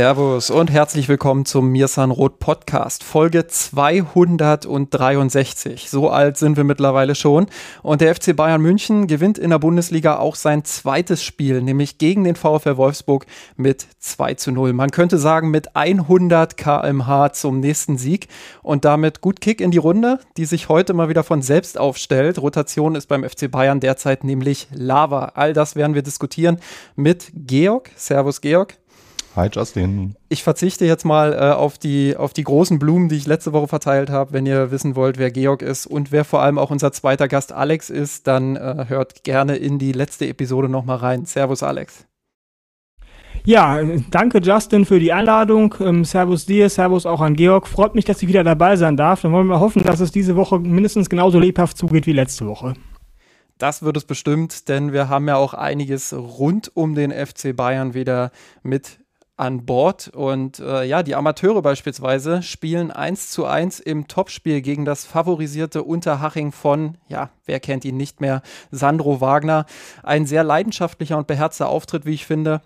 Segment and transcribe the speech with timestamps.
[0.00, 5.90] Servus und herzlich willkommen zum Mirsan Roth Podcast, Folge 263.
[5.90, 7.48] So alt sind wir mittlerweile schon.
[7.82, 12.24] Und der FC Bayern München gewinnt in der Bundesliga auch sein zweites Spiel, nämlich gegen
[12.24, 13.26] den VfL Wolfsburg
[13.58, 14.72] mit 2 zu 0.
[14.72, 18.28] Man könnte sagen, mit 100 kmh zum nächsten Sieg
[18.62, 22.40] und damit gut Kick in die Runde, die sich heute mal wieder von selbst aufstellt.
[22.40, 25.32] Rotation ist beim FC Bayern derzeit nämlich Lava.
[25.34, 26.58] All das werden wir diskutieren
[26.96, 27.90] mit Georg.
[27.96, 28.79] Servus, Georg.
[29.40, 30.16] Hi Justin.
[30.28, 33.68] Ich verzichte jetzt mal äh, auf, die, auf die großen Blumen, die ich letzte Woche
[33.68, 34.34] verteilt habe.
[34.34, 37.50] Wenn ihr wissen wollt, wer Georg ist und wer vor allem auch unser zweiter Gast
[37.50, 41.24] Alex ist, dann äh, hört gerne in die letzte Episode nochmal rein.
[41.24, 42.04] Servus Alex.
[43.46, 45.74] Ja, danke Justin für die Einladung.
[45.80, 47.66] Ähm, servus dir, Servus auch an Georg.
[47.66, 49.22] Freut mich, dass ich wieder dabei sein darf.
[49.22, 52.74] Dann wollen wir hoffen, dass es diese Woche mindestens genauso lebhaft zugeht wie letzte Woche.
[53.56, 57.94] Das wird es bestimmt, denn wir haben ja auch einiges rund um den FC Bayern
[57.94, 58.32] wieder
[58.62, 58.99] mit
[59.40, 60.08] an Bord.
[60.14, 65.82] Und äh, ja, die Amateure beispielsweise spielen 1 zu 1 im Topspiel gegen das favorisierte
[65.82, 69.64] Unterhaching von, ja, wer kennt ihn nicht mehr, Sandro Wagner.
[70.02, 72.60] Ein sehr leidenschaftlicher und beherzter Auftritt, wie ich finde.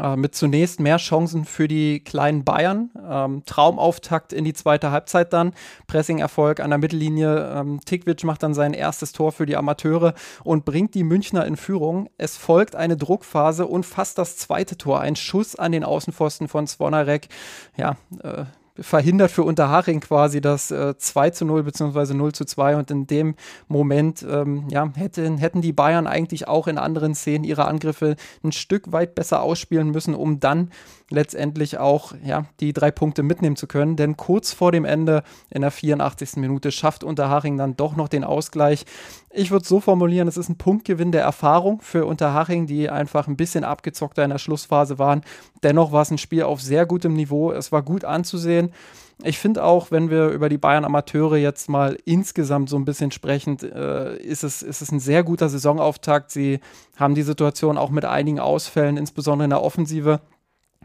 [0.00, 2.90] Äh, mit zunächst mehr Chancen für die kleinen Bayern.
[3.08, 5.52] Ähm, Traumauftakt in die zweite Halbzeit dann.
[5.86, 7.52] Pressing-Erfolg an der Mittellinie.
[7.54, 11.56] Ähm, Tikvic macht dann sein erstes Tor für die Amateure und bringt die Münchner in
[11.56, 12.08] Führung.
[12.18, 15.00] Es folgt eine Druckphase und fast das zweite Tor.
[15.00, 17.28] Ein Schuss an den Außenpfosten von Svonarek.
[17.76, 18.44] Ja, äh,
[18.78, 22.14] verhindert für Unterhaching quasi das äh, 2 zu 0 bzw.
[22.14, 23.34] 0 zu 2 und in dem
[23.68, 28.52] Moment ähm, ja, hätten, hätten die Bayern eigentlich auch in anderen Szenen ihre Angriffe ein
[28.52, 30.70] Stück weit besser ausspielen müssen, um dann
[31.10, 33.96] letztendlich auch ja, die drei Punkte mitnehmen zu können.
[33.96, 36.36] Denn kurz vor dem Ende in der 84.
[36.36, 38.86] Minute schafft Unterhaching dann doch noch den Ausgleich.
[39.36, 43.36] Ich würde so formulieren, es ist ein Punktgewinn der Erfahrung für Unterhaching, die einfach ein
[43.36, 45.22] bisschen abgezockter in der Schlussphase waren.
[45.64, 47.50] Dennoch war es ein Spiel auf sehr gutem Niveau.
[47.50, 48.70] Es war gut anzusehen.
[49.24, 53.10] Ich finde auch, wenn wir über die Bayern Amateure jetzt mal insgesamt so ein bisschen
[53.10, 56.30] sprechen, äh, ist, es, ist es ein sehr guter Saisonauftakt.
[56.30, 56.60] Sie
[56.96, 60.20] haben die Situation auch mit einigen Ausfällen, insbesondere in der Offensive,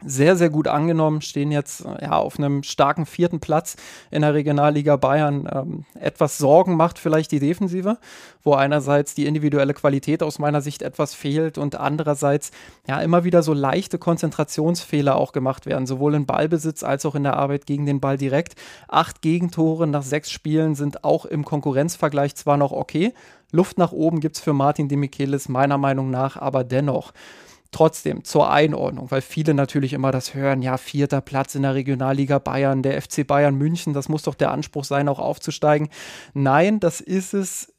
[0.05, 3.75] sehr, sehr gut angenommen, stehen jetzt äh, ja, auf einem starken vierten Platz
[4.11, 5.49] in der Regionalliga Bayern.
[5.51, 7.97] Ähm, etwas Sorgen macht vielleicht die Defensive,
[8.43, 12.51] wo einerseits die individuelle Qualität aus meiner Sicht etwas fehlt und andererseits
[12.87, 17.23] ja immer wieder so leichte Konzentrationsfehler auch gemacht werden, sowohl im Ballbesitz als auch in
[17.23, 18.55] der Arbeit gegen den Ball direkt.
[18.87, 23.13] Acht Gegentore nach sechs Spielen sind auch im Konkurrenzvergleich zwar noch okay,
[23.51, 27.13] Luft nach oben gibt es für Martin de Michelis meiner Meinung nach aber dennoch.
[27.71, 32.39] Trotzdem zur Einordnung, weil viele natürlich immer das hören, ja, vierter Platz in der Regionalliga
[32.39, 35.89] Bayern, der FC Bayern München, das muss doch der Anspruch sein, auch aufzusteigen.
[36.33, 37.73] Nein, das ist es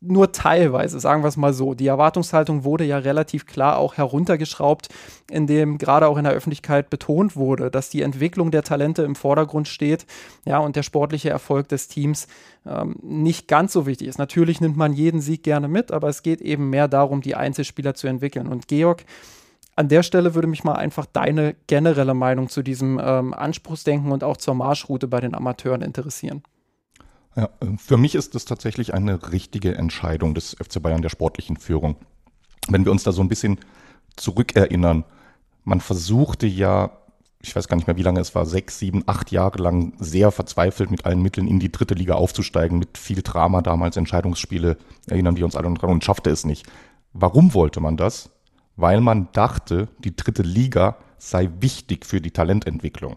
[0.00, 1.74] nur teilweise, sagen wir es mal so.
[1.74, 4.88] Die Erwartungshaltung wurde ja relativ klar auch heruntergeschraubt,
[5.28, 9.66] indem gerade auch in der Öffentlichkeit betont wurde, dass die Entwicklung der Talente im Vordergrund
[9.66, 10.06] steht,
[10.44, 12.28] ja, und der sportliche Erfolg des Teams
[12.64, 14.18] ähm, nicht ganz so wichtig ist.
[14.18, 17.94] Natürlich nimmt man jeden Sieg gerne mit, aber es geht eben mehr darum, die Einzelspieler
[17.94, 18.46] zu entwickeln.
[18.46, 19.04] Und Georg,
[19.74, 24.22] an der Stelle würde mich mal einfach deine generelle Meinung zu diesem ähm, Anspruchsdenken und
[24.22, 26.42] auch zur Marschroute bei den Amateuren interessieren.
[27.38, 31.94] Ja, für mich ist das tatsächlich eine richtige Entscheidung des FC Bayern der sportlichen Führung.
[32.66, 33.60] Wenn wir uns da so ein bisschen
[34.16, 35.04] zurückerinnern,
[35.62, 36.90] man versuchte ja,
[37.40, 40.32] ich weiß gar nicht mehr, wie lange es war, sechs, sieben, acht Jahre lang sehr
[40.32, 44.76] verzweifelt mit allen Mitteln in die dritte Liga aufzusteigen, mit viel Drama damals, Entscheidungsspiele,
[45.06, 46.66] erinnern wir uns alle dran und schaffte es nicht.
[47.12, 48.30] Warum wollte man das?
[48.74, 53.14] Weil man dachte, die dritte Liga sei wichtig für die Talententwicklung.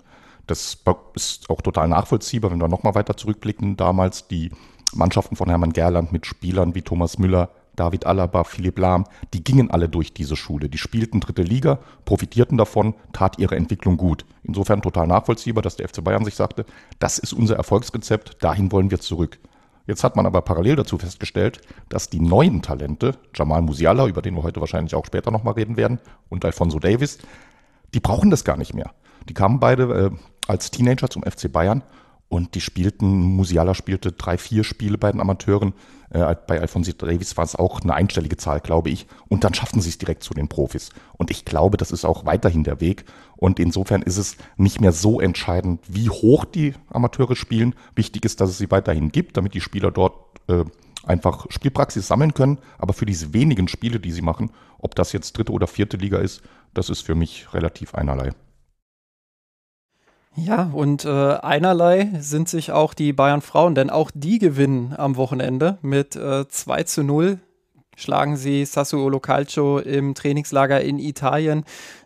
[0.51, 0.77] Das
[1.15, 3.77] ist auch total nachvollziehbar, wenn wir nochmal weiter zurückblicken.
[3.77, 4.51] Damals die
[4.93, 9.71] Mannschaften von Hermann Gerland mit Spielern wie Thomas Müller, David Alaba, Philipp Lahm, die gingen
[9.71, 10.67] alle durch diese Schule.
[10.67, 14.25] Die spielten dritte Liga, profitierten davon, tat ihre Entwicklung gut.
[14.43, 16.65] Insofern total nachvollziehbar, dass der FC Bayern sich sagte,
[16.99, 19.39] das ist unser Erfolgsrezept, dahin wollen wir zurück.
[19.87, 24.35] Jetzt hat man aber parallel dazu festgestellt, dass die neuen Talente, Jamal Musiala, über den
[24.35, 27.19] wir heute wahrscheinlich auch später nochmal reden werden, und Alfonso Davis,
[27.93, 28.91] die brauchen das gar nicht mehr.
[29.29, 31.83] Die kamen beide äh, als Teenager zum FC Bayern
[32.31, 35.73] und die spielten, Musiala spielte drei, vier Spiele bei den Amateuren.
[36.11, 39.05] Äh, bei Alfonso Davis war es auch eine einstellige Zahl, glaube ich.
[39.27, 40.91] Und dann schafften sie es direkt zu den Profis.
[41.17, 43.03] Und ich glaube, das ist auch weiterhin der Weg.
[43.35, 47.75] Und insofern ist es nicht mehr so entscheidend, wie hoch die Amateure spielen.
[47.95, 50.15] Wichtig ist, dass es sie weiterhin gibt, damit die Spieler dort
[50.47, 50.63] äh,
[51.03, 52.59] einfach Spielpraxis sammeln können.
[52.77, 56.19] Aber für diese wenigen Spiele, die sie machen, ob das jetzt dritte oder vierte Liga
[56.19, 56.43] ist,
[56.73, 58.31] das ist für mich relativ einerlei.
[60.35, 65.17] Ja, und äh, einerlei sind sich auch die Bayern Frauen, denn auch die gewinnen am
[65.17, 67.39] Wochenende mit äh, 2 zu 0
[67.97, 71.65] schlagen sie Sassuolo Calcio im Trainingslager in Italien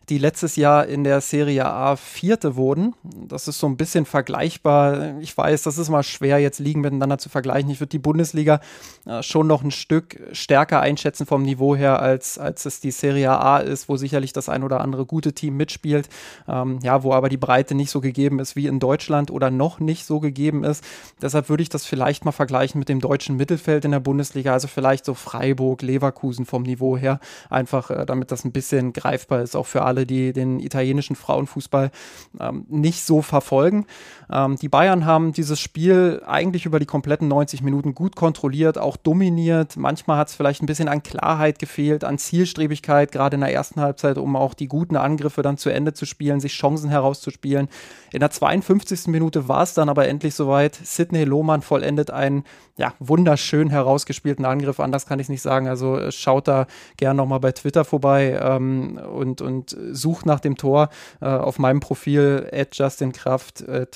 [0.10, 2.94] die letztes Jahr in der Serie A Vierte wurden.
[3.04, 5.19] Das ist so ein bisschen vergleichbar.
[5.19, 7.72] Ich weiß, das ist mal schwer, jetzt Ligen miteinander zu vergleichen.
[7.72, 8.60] Ich würde die Bundesliga
[9.06, 13.31] äh, schon noch ein Stück stärker einschätzen vom Niveau her, als, als es die Serie
[13.31, 16.08] A ist, wo sicherlich das ein oder andere gute Team mitspielt.
[16.48, 19.80] Ähm, ja, wo aber die Breite nicht so gegeben ist wie in Deutschland oder noch
[19.80, 20.84] nicht so gegeben ist.
[21.22, 24.54] Deshalb würde ich das vielleicht mal vergleichen mit dem deutschen Mittelfeld in der Bundesliga.
[24.54, 27.19] Also vielleicht so Freiburg, Leverkusen vom Niveau her.
[27.50, 31.16] Einfach, äh, damit das ein bisschen greifbar ist, auch für alle alle, die den italienischen
[31.16, 31.92] Frauenfußball
[32.40, 33.86] ähm, nicht so verfolgen.
[34.32, 38.98] Ähm, die Bayern haben dieses Spiel eigentlich über die kompletten 90 Minuten gut kontrolliert, auch
[38.98, 39.78] dominiert.
[39.78, 43.80] Manchmal hat es vielleicht ein bisschen an Klarheit gefehlt, an Zielstrebigkeit, gerade in der ersten
[43.80, 47.70] Halbzeit, um auch die guten Angriffe dann zu Ende zu spielen, sich Chancen herauszuspielen.
[48.12, 49.08] In der 52.
[49.08, 50.76] Minute war es dann aber endlich soweit.
[50.76, 52.44] Sidney Lohmann vollendet einen
[52.77, 54.81] ja, wunderschön herausgespielten Angriff.
[54.81, 55.68] Anders kann ich nicht sagen.
[55.68, 56.68] Also äh, schaut da
[56.98, 60.89] gerne nochmal bei Twitter vorbei ähm, und, und sucht nach dem Tor
[61.22, 63.88] äh, auf meinem Profil @justinkraft äh,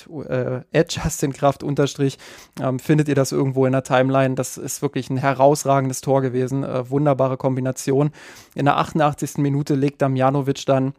[0.72, 2.18] @justinkraft unterstrich
[2.62, 4.36] ähm, findet ihr das irgendwo in der Timeline.
[4.36, 6.64] Das ist wirklich ein herausragendes Tor gewesen.
[6.64, 8.12] Äh, wunderbare Kombination.
[8.56, 9.38] In der 88.
[9.38, 10.94] Minute legt Damjanovic dann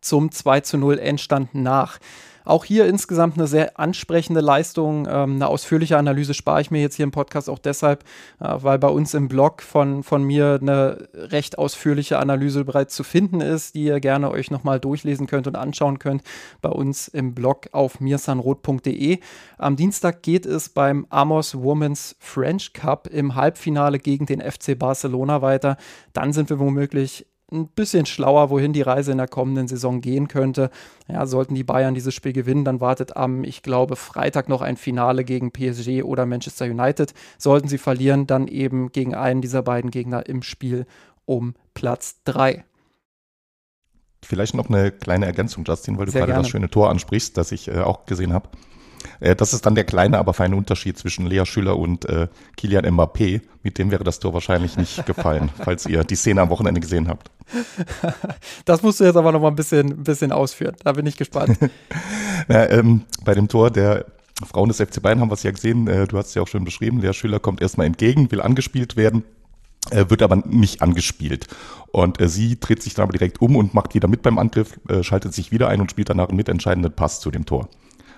[0.00, 1.98] zum 2 zu 0 Endstand nach.
[2.44, 5.06] Auch hier insgesamt eine sehr ansprechende Leistung.
[5.08, 8.04] Ähm, eine ausführliche Analyse spare ich mir jetzt hier im Podcast auch deshalb,
[8.40, 13.04] äh, weil bei uns im Blog von, von mir eine recht ausführliche Analyse bereits zu
[13.04, 16.22] finden ist, die ihr gerne euch nochmal durchlesen könnt und anschauen könnt
[16.60, 19.18] bei uns im Blog auf mirsanrot.de.
[19.58, 25.42] Am Dienstag geht es beim Amos Women's French Cup im Halbfinale gegen den FC Barcelona
[25.42, 25.76] weiter.
[26.12, 30.28] Dann sind wir womöglich ein bisschen schlauer, wohin die Reise in der kommenden Saison gehen
[30.28, 30.70] könnte.
[31.08, 34.76] Ja, sollten die Bayern dieses Spiel gewinnen, dann wartet am, ich glaube, Freitag noch ein
[34.76, 37.14] Finale gegen PSG oder Manchester United.
[37.38, 40.86] Sollten sie verlieren, dann eben gegen einen dieser beiden Gegner im Spiel
[41.24, 42.64] um Platz 3.
[44.22, 46.42] Vielleicht noch eine kleine Ergänzung, Justin, weil du Sehr gerade gerne.
[46.42, 48.48] das schöne Tor ansprichst, das ich äh, auch gesehen habe.
[49.20, 52.84] Äh, das ist dann der kleine, aber feine Unterschied zwischen Lea Schüller und äh, Kilian
[52.86, 53.40] Mbappé.
[53.62, 57.08] Mit dem wäre das Tor wahrscheinlich nicht gefallen, falls ihr die Szene am Wochenende gesehen
[57.08, 57.30] habt.
[58.64, 60.76] Das musst du jetzt aber noch mal ein bisschen, ein bisschen ausführen.
[60.84, 61.58] Da bin ich gespannt.
[62.48, 64.06] Na, ähm, bei dem Tor der
[64.44, 65.88] Frauen des FC Bayern haben wir es ja gesehen.
[65.88, 67.00] Äh, du hast es ja auch schon beschrieben.
[67.00, 69.24] Lea Schüller kommt erstmal entgegen, will angespielt werden
[69.90, 71.46] äh, wird aber nicht angespielt.
[71.92, 74.78] Und äh, sie dreht sich dann aber direkt um und macht wieder mit beim Angriff,
[74.88, 77.68] äh, schaltet sich wieder ein und spielt danach einen mitentscheidenden Pass zu dem Tor.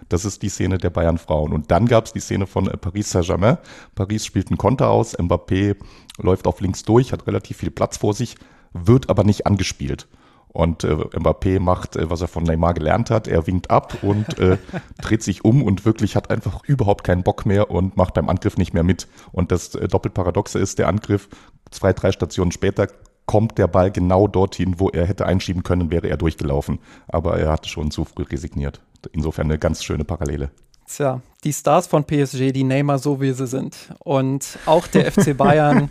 [0.08, 1.52] Das ist die Szene der Bayern Frauen.
[1.52, 3.58] Und dann gab es die Szene von äh, Paris Saint-Germain.
[3.94, 5.76] Paris spielt einen Konter aus, Mbappé
[6.18, 8.36] läuft auf links durch, hat relativ viel Platz vor sich,
[8.72, 10.08] wird aber nicht angespielt.
[10.48, 13.26] Und äh, Mbappé macht, äh, was er von Neymar gelernt hat.
[13.26, 14.58] Er winkt ab und äh,
[15.00, 18.58] dreht sich um und wirklich hat einfach überhaupt keinen Bock mehr und macht beim Angriff
[18.58, 19.08] nicht mehr mit.
[19.32, 21.28] Und das äh, doppelt Paradoxe ist, der Angriff
[21.70, 22.88] zwei, drei Stationen später
[23.24, 26.80] kommt der Ball genau dorthin, wo er hätte einschieben können, wäre er durchgelaufen.
[27.08, 28.82] Aber er hatte schon zu früh resigniert.
[29.12, 30.50] Insofern eine ganz schöne Parallele.
[30.86, 33.76] Tja, die Stars von PSG, die Neymar so wie sie sind.
[34.00, 35.90] Und auch der FC Bayern.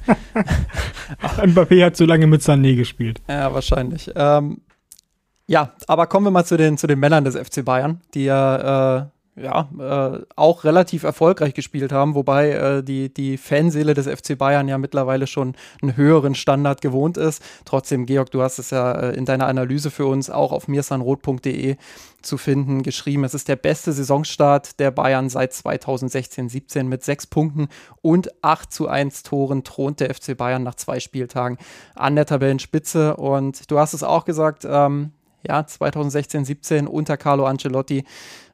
[1.43, 3.21] Mbappé hat so lange mit Sané gespielt.
[3.27, 4.11] Ja, wahrscheinlich.
[4.15, 4.61] Ähm,
[5.47, 8.99] ja, aber kommen wir mal zu den, zu den Männern des FC Bayern, die ja
[8.99, 9.05] äh,
[9.41, 14.67] ja, äh, auch relativ erfolgreich gespielt haben, wobei äh, die, die Fanseele des FC Bayern
[14.67, 17.41] ja mittlerweile schon einen höheren Standard gewohnt ist.
[17.65, 21.77] Trotzdem, Georg, du hast es ja äh, in deiner Analyse für uns auch auf mirsanrot.de
[22.21, 23.23] zu finden, geschrieben.
[23.23, 27.67] Es ist der beste Saisonstart der Bayern seit 2016-17 mit sechs Punkten
[28.01, 31.57] und 8 zu 1 Toren thront der FC Bayern nach zwei Spieltagen
[31.95, 33.15] an der Tabellenspitze.
[33.15, 35.11] Und du hast es auch gesagt, ähm,
[35.47, 38.05] ja, 2016, 17 unter Carlo Ancelotti,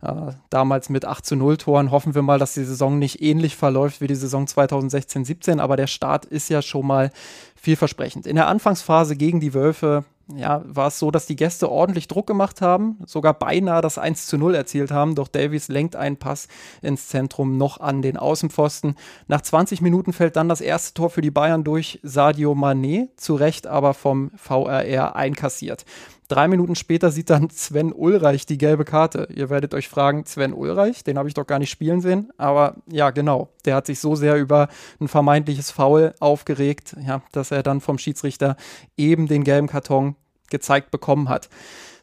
[0.02, 0.12] äh,
[0.50, 1.92] damals mit 8 zu 0 Toren.
[1.92, 5.78] Hoffen wir mal, dass die Saison nicht ähnlich verläuft wie die Saison 2016, 17, aber
[5.78, 7.12] der Start ist ja schon mal
[7.56, 8.28] vielversprechend.
[8.28, 12.28] In der Anfangsphase gegen die Wölfe ja, war es so, dass die Gäste ordentlich Druck
[12.28, 16.48] gemacht haben, sogar beinahe das 1 zu 0 erzielt haben, doch Davies lenkt einen Pass
[16.82, 18.96] ins Zentrum noch an den Außenpfosten.
[19.28, 23.36] Nach 20 Minuten fällt dann das erste Tor für die Bayern durch Sadio Mané, zu
[23.36, 25.86] Recht aber vom VRR einkassiert.
[26.28, 29.30] Drei Minuten später sieht dann Sven Ulreich die gelbe Karte.
[29.34, 32.32] Ihr werdet euch fragen, Sven Ulreich, den habe ich doch gar nicht spielen sehen.
[32.38, 34.68] Aber ja, genau, der hat sich so sehr über
[35.00, 38.58] ein vermeintliches Foul aufgeregt, ja, dass er dann vom Schiedsrichter
[38.98, 40.16] eben den gelben Karton
[40.50, 41.50] gezeigt bekommen hat.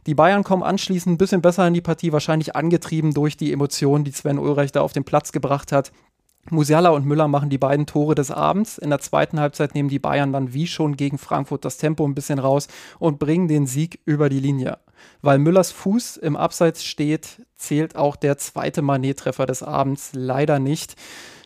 [0.07, 4.05] Die Bayern kommen anschließend ein bisschen besser in die Partie, wahrscheinlich angetrieben durch die Emotionen,
[4.05, 5.93] die Sven Ulreich da auf den Platz gebracht hat.
[6.51, 8.79] Musiala und Müller machen die beiden Tore des Abends.
[8.79, 12.15] In der zweiten Halbzeit nehmen die Bayern dann wie schon gegen Frankfurt das Tempo ein
[12.15, 14.79] bisschen raus und bringen den Sieg über die Linie.
[15.23, 20.97] Weil Müllers Fuß im Abseits steht, zählt auch der zweite Manet-Treffer des Abends leider nicht.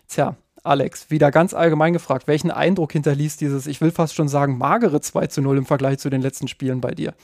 [0.08, 4.58] Tja, Alex, wieder ganz allgemein gefragt, welchen Eindruck hinterließ dieses, ich will fast schon sagen,
[4.58, 7.14] magere 2 zu 0 im Vergleich zu den letzten Spielen bei dir?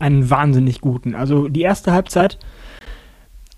[0.00, 1.14] Einen wahnsinnig guten.
[1.14, 2.38] Also die erste Halbzeit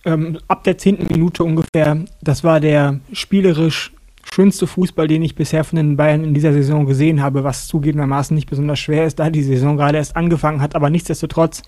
[0.06, 3.92] ähm, ab der zehnten Minute ungefähr, das war der spielerisch
[4.32, 8.34] schönste Fußball, den ich bisher von den Bayern in dieser Saison gesehen habe, was zugegebenermaßen
[8.34, 11.62] nicht besonders schwer ist, da die Saison gerade erst angefangen hat, aber nichtsdestotrotz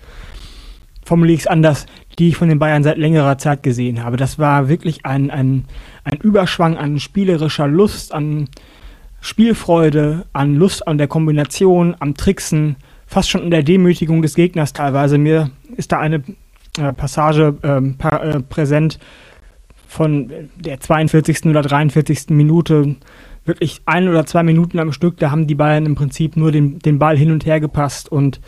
[1.05, 1.85] formuliere ich es anders,
[2.17, 4.17] die ich von den Bayern seit längerer Zeit gesehen habe.
[4.17, 5.65] Das war wirklich ein, ein,
[6.03, 8.49] ein Überschwang an spielerischer Lust, an
[9.21, 14.71] Spielfreude, an Lust an der Kombination, am Tricksen, fast schon in der Demütigung des Gegners
[14.71, 15.17] teilweise.
[15.17, 16.23] Mir ist da eine
[16.93, 18.99] Passage ähm, pa äh, präsent
[19.87, 21.45] von der 42.
[21.45, 22.29] oder 43.
[22.29, 22.95] Minute,
[23.45, 26.79] wirklich ein oder zwei Minuten am Stück, da haben die Bayern im Prinzip nur den,
[26.79, 28.39] den Ball hin und her gepasst und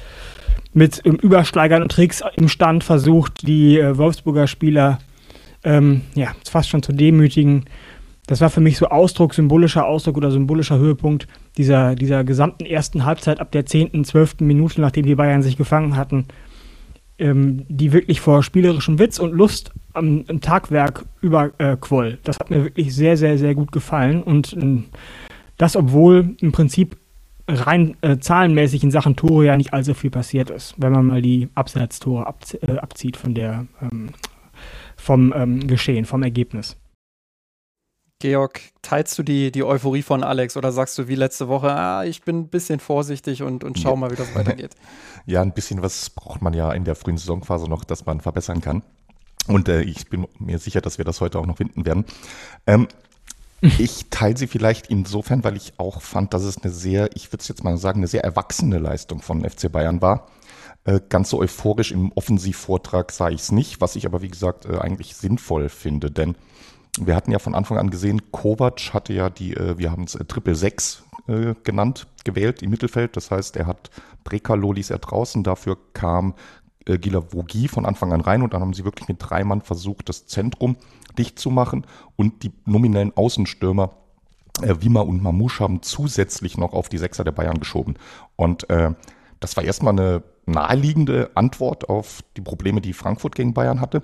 [0.73, 4.99] mit ähm, Übersteigern und Tricks im Stand versucht, die äh, Wolfsburger Spieler
[5.63, 7.65] ähm, ja, fast schon zu demütigen.
[8.27, 13.03] Das war für mich so Ausdruck, symbolischer Ausdruck oder symbolischer Höhepunkt dieser, dieser gesamten ersten
[13.03, 14.41] Halbzeit ab der 10., 12.
[14.41, 16.27] Minute, nachdem die Bayern sich gefangen hatten
[17.21, 22.07] ähm, die wirklich vor spielerischem Witz und Lust am, am Tagwerk überquoll.
[22.07, 24.83] Äh, das hat mir wirklich sehr, sehr, sehr gut gefallen und äh,
[25.57, 26.97] das, obwohl im Prinzip
[27.47, 31.21] rein äh, zahlenmäßig in Sachen Tore ja nicht allzu viel passiert ist, wenn man mal
[31.21, 34.09] die Abseitstore ab, äh, abzieht von der, ähm,
[34.97, 36.80] vom ähm, Geschehen, vom Ergebnis.
[38.21, 42.05] Georg, teilst du die, die Euphorie von Alex oder sagst du wie letzte Woche, ah,
[42.05, 44.75] ich bin ein bisschen vorsichtig und, und schau mal, wie das weitergeht?
[45.27, 48.59] Ja, ein bisschen was braucht man ja in der frühen Saisonphase noch, dass man verbessern
[48.59, 48.81] kann.
[49.47, 52.05] Und äh, ich bin mir sicher, dass wir das heute auch noch finden werden.
[52.65, 52.87] Ähm,
[53.61, 57.41] ich teile sie vielleicht insofern, weil ich auch fand, dass es eine sehr, ich würde
[57.41, 60.27] es jetzt mal sagen, eine sehr erwachsene Leistung von FC Bayern war.
[60.85, 64.65] Äh, ganz so euphorisch im Offensivvortrag sah ich es nicht, was ich aber wie gesagt
[64.65, 66.35] äh, eigentlich sinnvoll finde, denn
[66.99, 70.15] wir hatten ja von Anfang an gesehen, Kovac hatte ja die, äh, wir haben es
[70.15, 73.15] äh, Triple 6 äh, genannt, gewählt im Mittelfeld.
[73.15, 73.89] Das heißt, er hat
[74.23, 76.33] Brekalo ließ er draußen, dafür kam
[76.85, 80.09] äh, Gilavogi von Anfang an rein und dann haben sie wirklich mit drei Mann versucht,
[80.09, 80.75] das Zentrum
[81.17, 83.91] dicht zu machen und die nominellen Außenstürmer
[84.61, 87.95] äh, Wima und Mamouche haben zusätzlich noch auf die Sechser der Bayern geschoben.
[88.35, 88.93] Und äh,
[89.39, 94.03] das war erstmal eine naheliegende Antwort auf die Probleme, die Frankfurt gegen Bayern hatte.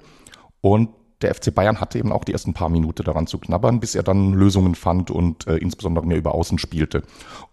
[0.62, 0.89] Und
[1.21, 4.03] der FC Bayern hatte eben auch die ersten paar Minuten daran zu knabbern, bis er
[4.03, 7.03] dann Lösungen fand und äh, insbesondere mehr über Außen spielte.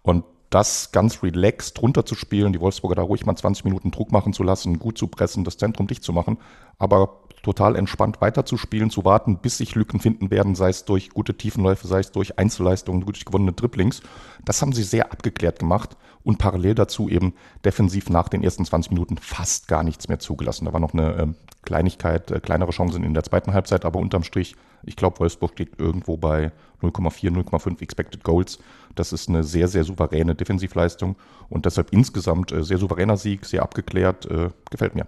[0.03, 4.43] Und das ganz relaxed runterzuspielen, die Wolfsburger da ruhig mal 20 Minuten Druck machen zu
[4.43, 6.37] lassen, gut zu pressen, das Zentrum dicht zu machen,
[6.77, 11.35] aber total entspannt weiterzuspielen, zu warten, bis sich Lücken finden werden, sei es durch gute
[11.35, 14.01] Tiefenläufe, sei es durch Einzelleistungen, durch gewonnene Dribblings.
[14.45, 18.91] Das haben sie sehr abgeklärt gemacht und parallel dazu eben defensiv nach den ersten 20
[18.91, 20.65] Minuten fast gar nichts mehr zugelassen.
[20.65, 21.27] Da war noch eine äh,
[21.61, 25.79] Kleinigkeit, äh, kleinere Chancen in der zweiten Halbzeit, aber unterm Strich, ich glaube, Wolfsburg steht
[25.79, 26.51] irgendwo bei
[26.81, 28.59] 0,4, 0,5 Expected Goals.
[28.95, 31.15] Das ist eine sehr, sehr souveräne Defensivleistung
[31.47, 35.05] und deshalb insgesamt äh, sehr souveräner Sieg, sehr abgeklärt, äh, gefällt mir.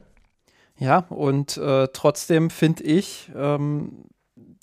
[0.80, 4.06] Ja, und äh, trotzdem finde ich ähm,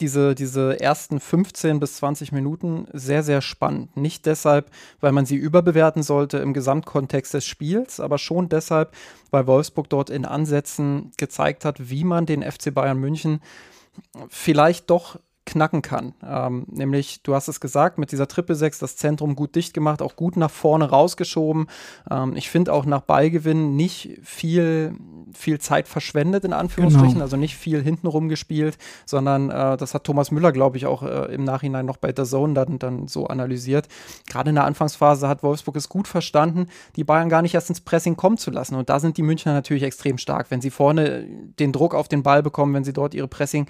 [0.00, 3.96] diese, diese ersten 15 bis 20 Minuten sehr, sehr spannend.
[3.96, 4.70] Nicht deshalb,
[5.00, 8.94] weil man sie überbewerten sollte im Gesamtkontext des Spiels, aber schon deshalb,
[9.30, 13.40] weil Wolfsburg dort in Ansätzen gezeigt hat, wie man den FC Bayern München
[14.28, 16.14] vielleicht doch knacken kann.
[16.26, 20.00] Ähm, nämlich, du hast es gesagt, mit dieser Triple 6 das Zentrum gut dicht gemacht,
[20.00, 21.66] auch gut nach vorne rausgeschoben.
[22.10, 24.94] Ähm, ich finde auch nach Ballgewinn nicht viel,
[25.32, 27.24] viel Zeit verschwendet, in Anführungsstrichen, genau.
[27.24, 31.34] also nicht viel hintenrum gespielt, sondern äh, das hat Thomas Müller, glaube ich, auch äh,
[31.34, 33.88] im Nachhinein noch bei der Zone dann, dann so analysiert.
[34.26, 37.82] Gerade in der Anfangsphase hat Wolfsburg es gut verstanden, die Bayern gar nicht erst ins
[37.82, 38.76] Pressing kommen zu lassen.
[38.76, 40.50] Und da sind die Münchner natürlich extrem stark.
[40.50, 41.26] Wenn sie vorne
[41.58, 43.66] den Druck auf den Ball bekommen, wenn sie dort ihre Pressing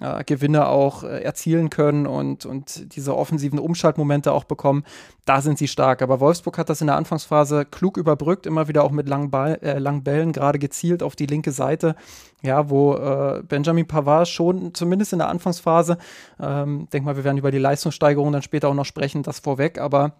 [0.00, 4.84] äh, Gewinne auch äh, erzielen können und, und diese offensiven Umschaltmomente auch bekommen,
[5.24, 6.02] da sind sie stark.
[6.02, 9.58] Aber Wolfsburg hat das in der Anfangsphase klug überbrückt, immer wieder auch mit langen, Ball,
[9.62, 11.94] äh, langen Bällen, gerade gezielt auf die linke Seite,
[12.42, 15.98] ja, wo äh, Benjamin Pavard schon zumindest in der Anfangsphase,
[16.40, 19.78] ähm, denk mal, wir werden über die Leistungssteigerung dann später auch noch sprechen, das vorweg,
[19.78, 20.14] aber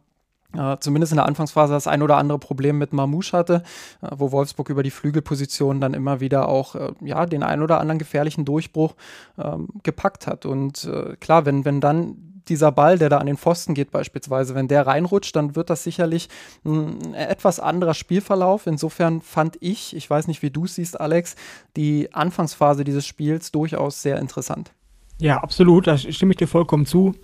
[0.57, 3.63] äh, zumindest in der Anfangsphase das ein oder andere Problem mit Mamouche hatte,
[4.03, 7.81] äh, wo Wolfsburg über die Flügelposition dann immer wieder auch äh, ja, den ein oder
[7.81, 8.95] anderen gefährlichen Durchbruch
[9.39, 10.47] ähm, gepackt hat.
[10.47, 14.55] Und äh, klar, wenn, wenn dann dieser Ball, der da an den Pfosten geht beispielsweise,
[14.55, 16.29] wenn der reinrutscht, dann wird das sicherlich
[16.65, 18.67] ein etwas anderer Spielverlauf.
[18.67, 21.37] Insofern fand ich, ich weiß nicht, wie du es siehst, Alex,
[21.77, 24.73] die Anfangsphase dieses Spiels durchaus sehr interessant.
[25.21, 27.15] Ja, absolut, da stimme ich dir vollkommen zu.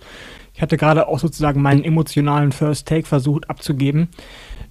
[0.53, 4.09] Ich hatte gerade auch sozusagen meinen emotionalen First Take versucht abzugeben.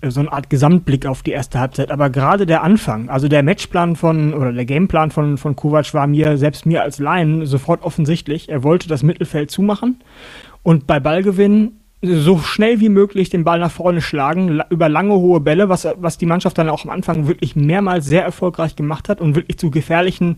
[0.01, 1.91] Äh, so eine Art Gesamtblick auf die erste Halbzeit.
[1.91, 6.07] Aber gerade der Anfang, also der Matchplan von oder der Gameplan von, von Kovac war
[6.07, 8.49] mir, selbst mir als Laien, sofort offensichtlich.
[8.49, 10.01] Er wollte das Mittelfeld zumachen
[10.63, 15.40] und bei Ballgewinn so schnell wie möglich den Ball nach vorne schlagen, über lange, hohe
[15.40, 19.21] Bälle, was, was die Mannschaft dann auch am Anfang wirklich mehrmals sehr erfolgreich gemacht hat
[19.21, 20.37] und wirklich zu gefährlichen,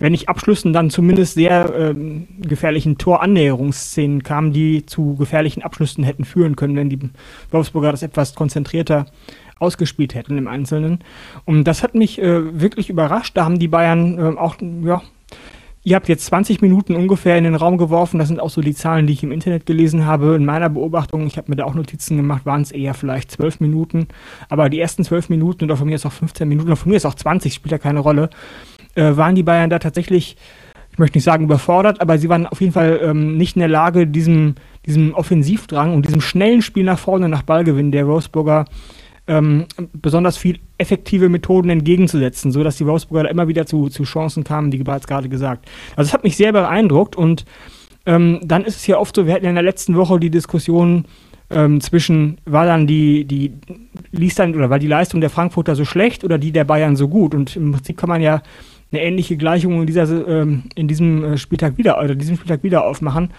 [0.00, 6.24] wenn nicht Abschlüssen, dann zumindest sehr ähm, gefährlichen Torannäherungsszenen kam, die zu gefährlichen Abschlüssen hätten
[6.24, 6.98] führen können, wenn die
[7.52, 9.06] Wolfsburger das etwas konzentrierter
[9.58, 10.98] ausgespielt hätten im Einzelnen.
[11.44, 13.36] Und das hat mich äh, wirklich überrascht.
[13.36, 15.02] Da haben die Bayern äh, auch ja,
[15.86, 18.18] Ihr habt jetzt 20 Minuten ungefähr in den Raum geworfen.
[18.18, 20.34] Das sind auch so die Zahlen, die ich im Internet gelesen habe.
[20.34, 23.60] In meiner Beobachtung, ich habe mir da auch Notizen gemacht, waren es eher vielleicht 12
[23.60, 24.08] Minuten.
[24.48, 26.96] Aber die ersten 12 Minuten oder von mir ist auch 15 Minuten oder von mir
[26.96, 28.30] ist auch 20, spielt ja keine Rolle,
[28.96, 30.36] äh, waren die Bayern da tatsächlich,
[30.90, 33.68] ich möchte nicht sagen überfordert, aber sie waren auf jeden Fall ähm, nicht in der
[33.68, 38.64] Lage, diesem, diesem Offensivdrang und diesem schnellen Spiel nach vorne nach Ballgewinn der Roseburger
[39.28, 44.44] ähm, besonders viel effektive Methoden entgegenzusetzen, so dass die Wolfsburger immer wieder zu, zu Chancen
[44.44, 45.68] kamen, die bereits gerade gesagt.
[45.96, 47.44] Also es hat mich sehr beeindruckt und
[48.06, 50.30] ähm, dann ist es ja oft so, wir hatten ja in der letzten Woche die
[50.30, 51.06] Diskussion
[51.50, 53.52] ähm, zwischen, war dann die, die,
[54.12, 57.08] ließ dann, oder war die Leistung der Frankfurter so schlecht oder die der Bayern so
[57.08, 57.34] gut?
[57.34, 58.42] Und im Prinzip kann man ja
[58.92, 62.84] eine ähnliche Gleichung in, dieser, ähm, in diesem äh, Spieltag wieder, oder diesem Spieltag wieder
[62.84, 63.30] aufmachen.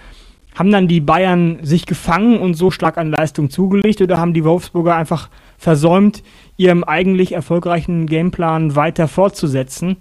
[0.57, 4.43] Haben dann die Bayern sich gefangen und so stark an Leistung zugelegt oder haben die
[4.43, 6.23] Wolfsburger einfach versäumt,
[6.57, 9.97] ihrem eigentlich erfolgreichen Gameplan weiter fortzusetzen?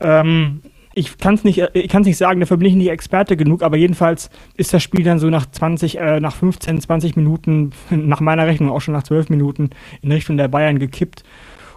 [0.00, 0.60] Ähm,
[0.92, 3.78] ich kann es nicht, ich kann's nicht sagen, dafür bin ich nicht Experte genug, aber
[3.78, 8.46] jedenfalls ist das Spiel dann so nach 20, äh, nach 15, 20 Minuten, nach meiner
[8.46, 9.70] Rechnung auch schon nach 12 Minuten
[10.02, 11.22] in Richtung der Bayern gekippt.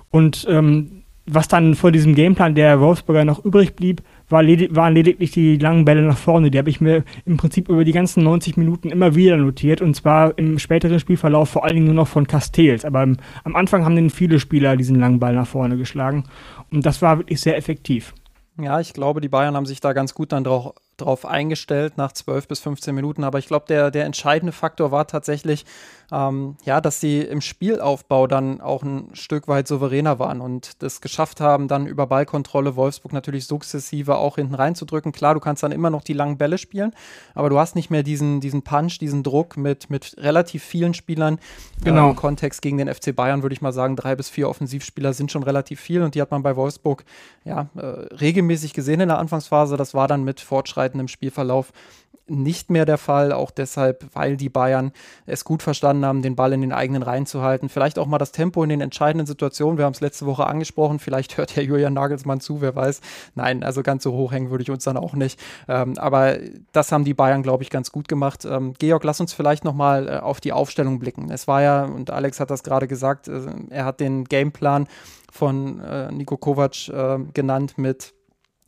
[0.10, 4.94] Und ähm, was dann vor diesem Gameplan der Wolfsburger noch übrig blieb, war ledig waren
[4.94, 6.52] lediglich die langen Bälle nach vorne.
[6.52, 9.96] Die habe ich mir im Prinzip über die ganzen 90 Minuten immer wieder notiert und
[9.96, 12.86] zwar im späteren Spielverlauf vor allen Dingen nur noch von Castells.
[12.86, 16.26] Aber am, am Anfang haben den viele Spieler diesen langen Ball nach vorne geschlagen
[16.72, 18.14] und das war wirklich sehr effektiv.
[18.62, 22.12] Ja, ich glaube, die Bayern haben sich da ganz gut dann drauf, drauf eingestellt nach
[22.12, 23.24] 12 bis 15 Minuten.
[23.24, 25.66] Aber ich glaube, der, der entscheidende Faktor war tatsächlich,
[26.12, 31.02] ähm, ja, dass sie im Spielaufbau dann auch ein Stück weit souveräner waren und das
[31.02, 35.12] geschafft haben, dann über Ballkontrolle Wolfsburg natürlich sukzessive auch hinten reinzudrücken.
[35.12, 36.94] Klar, du kannst dann immer noch die langen Bälle spielen,
[37.36, 41.40] aber du hast nicht mehr diesen, diesen Punch, diesen Druck mit, mit relativ vielen Spielern.
[41.84, 42.08] Genau.
[42.08, 45.14] Äh, Im Kontext gegen den FC Bayern würde ich mal sagen, drei bis vier Offensivspieler
[45.14, 47.04] sind schon relativ viel und die hat man bei Wolfsburg
[47.46, 49.78] ja, äh, regelmäßig gesehen in der Anfangsphase.
[49.78, 51.72] Das war dann mit fortschreitendem Spielverlauf
[52.30, 54.92] nicht mehr der Fall, auch deshalb, weil die Bayern
[55.26, 57.70] es gut verstanden haben, den Ball in den eigenen Reihen zu halten.
[57.70, 59.78] Vielleicht auch mal das Tempo in den entscheidenden Situationen.
[59.78, 61.00] Wir haben es letzte Woche angesprochen.
[61.00, 63.02] Vielleicht hört ja Julian Nagelsmann zu, wer weiß.
[63.36, 65.40] Nein, also ganz so hoch hängen würde ich uns dann auch nicht.
[65.68, 66.38] Ähm, aber
[66.72, 68.46] das haben die Bayern, glaube ich, ganz gut gemacht.
[68.46, 71.30] Ähm, Georg, lass uns vielleicht noch mal äh, auf die Aufstellung blicken.
[71.32, 74.88] Es war ja, und Alex hat das gerade gesagt, äh, er hat den Gameplan
[75.32, 78.14] von äh, Nico Kovac äh, genannt mit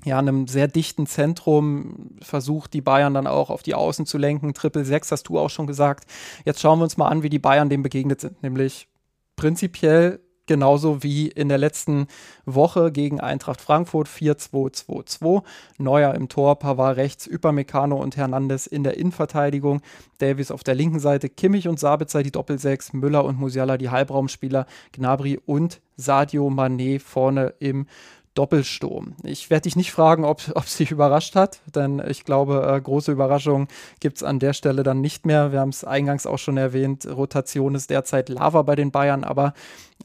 [0.04, 4.54] ja, einem sehr dichten Zentrum versucht die Bayern dann auch auf die Außen zu lenken.
[4.54, 6.06] Triple 6 hast du auch schon gesagt.
[6.44, 8.42] Jetzt schauen wir uns mal an, wie die Bayern dem begegnet sind.
[8.42, 8.88] Nämlich
[9.36, 12.08] prinzipiell genauso wie in der letzten
[12.46, 15.44] Woche gegen Eintracht Frankfurt 4-2-2-2.
[15.78, 19.82] Neuer im Tor, Pavard rechts, Upamecano und Hernandez in der Innenverteidigung.
[20.18, 24.66] Davis auf der linken Seite, Kimmich und Sabitzer die Doppelsechs, Müller und Musiala die Halbraumspieler,
[24.92, 27.86] Gnabry und Sadio Mané vorne im
[28.34, 29.16] Doppelsturm.
[29.24, 33.12] Ich werde dich nicht fragen, ob es dich überrascht hat, denn ich glaube, äh, große
[33.12, 33.68] Überraschungen
[34.00, 35.52] gibt es an der Stelle dann nicht mehr.
[35.52, 39.54] Wir haben es eingangs auch schon erwähnt, Rotation ist derzeit Lava bei den Bayern, aber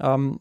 [0.00, 0.40] ähm,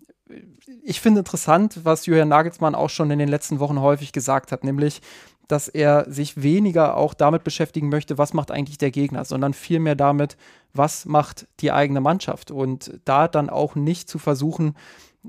[0.84, 4.64] ich finde interessant, was Julian Nagelsmann auch schon in den letzten Wochen häufig gesagt hat,
[4.64, 5.02] nämlich,
[5.48, 9.96] dass er sich weniger auch damit beschäftigen möchte, was macht eigentlich der Gegner, sondern vielmehr
[9.96, 10.38] damit,
[10.74, 12.50] was macht die eigene Mannschaft.
[12.50, 14.76] Und da dann auch nicht zu versuchen,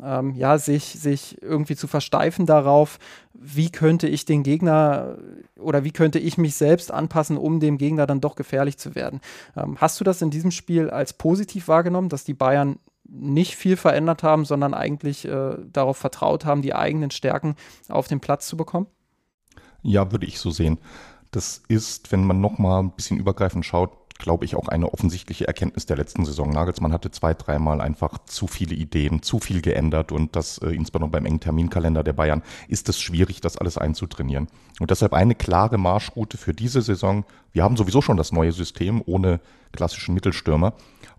[0.02, 2.98] ähm, ja, sich, sich irgendwie zu versteifen darauf,
[3.34, 5.18] wie könnte ich den Gegner
[5.58, 9.20] oder wie könnte ich mich selbst anpassen, um dem Gegner dann doch gefährlich zu werden.
[9.56, 12.78] Ähm, hast du das in diesem Spiel als positiv wahrgenommen, dass die Bayern
[13.08, 17.56] nicht viel verändert haben, sondern eigentlich äh, darauf vertraut haben, die eigenen Stärken
[17.88, 18.86] auf den Platz zu bekommen?
[19.82, 20.78] Ja, würde ich so sehen.
[21.30, 25.46] Das ist, wenn man noch mal ein bisschen übergreifend schaut, glaube ich, auch eine offensichtliche
[25.46, 26.50] Erkenntnis der letzten Saison.
[26.50, 31.10] Nagelsmann hatte zwei, dreimal einfach zu viele Ideen, zu viel geändert und das äh, insbesondere
[31.10, 34.48] beim engen Terminkalender der Bayern ist es schwierig, das alles einzutrainieren.
[34.80, 37.24] Und deshalb eine klare Marschroute für diese Saison.
[37.52, 39.40] Wir haben sowieso schon das neue System ohne
[39.72, 40.74] klassischen Mittelstürmer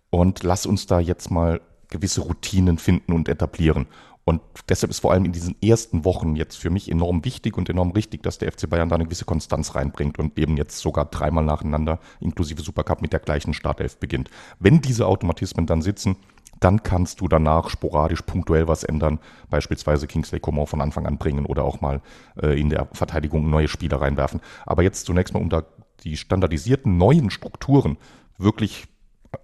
[0.09, 3.87] und lass uns da jetzt mal gewisse Routinen finden und etablieren.
[4.27, 7.69] Und deshalb ist vor allem in diesen ersten Wochen jetzt für mich enorm wichtig und
[7.69, 11.05] enorm richtig, dass der FC Bayern da eine gewisse Konstanz reinbringt und eben jetzt sogar
[11.05, 14.29] dreimal nacheinander inklusive Supercup mit der gleichen Startelf beginnt.
[14.59, 16.17] Wenn diese Automatismen dann sitzen,
[16.59, 21.45] dann kannst du danach sporadisch punktuell was ändern, beispielsweise Kingsley Coman von Anfang an bringen
[21.45, 22.01] oder auch mal
[22.35, 24.41] äh, in der Verteidigung neue Spieler reinwerfen.
[24.65, 25.63] Aber jetzt zunächst mal, um da
[26.03, 27.95] die standardisierten neuen Strukturen
[28.37, 28.89] wirklich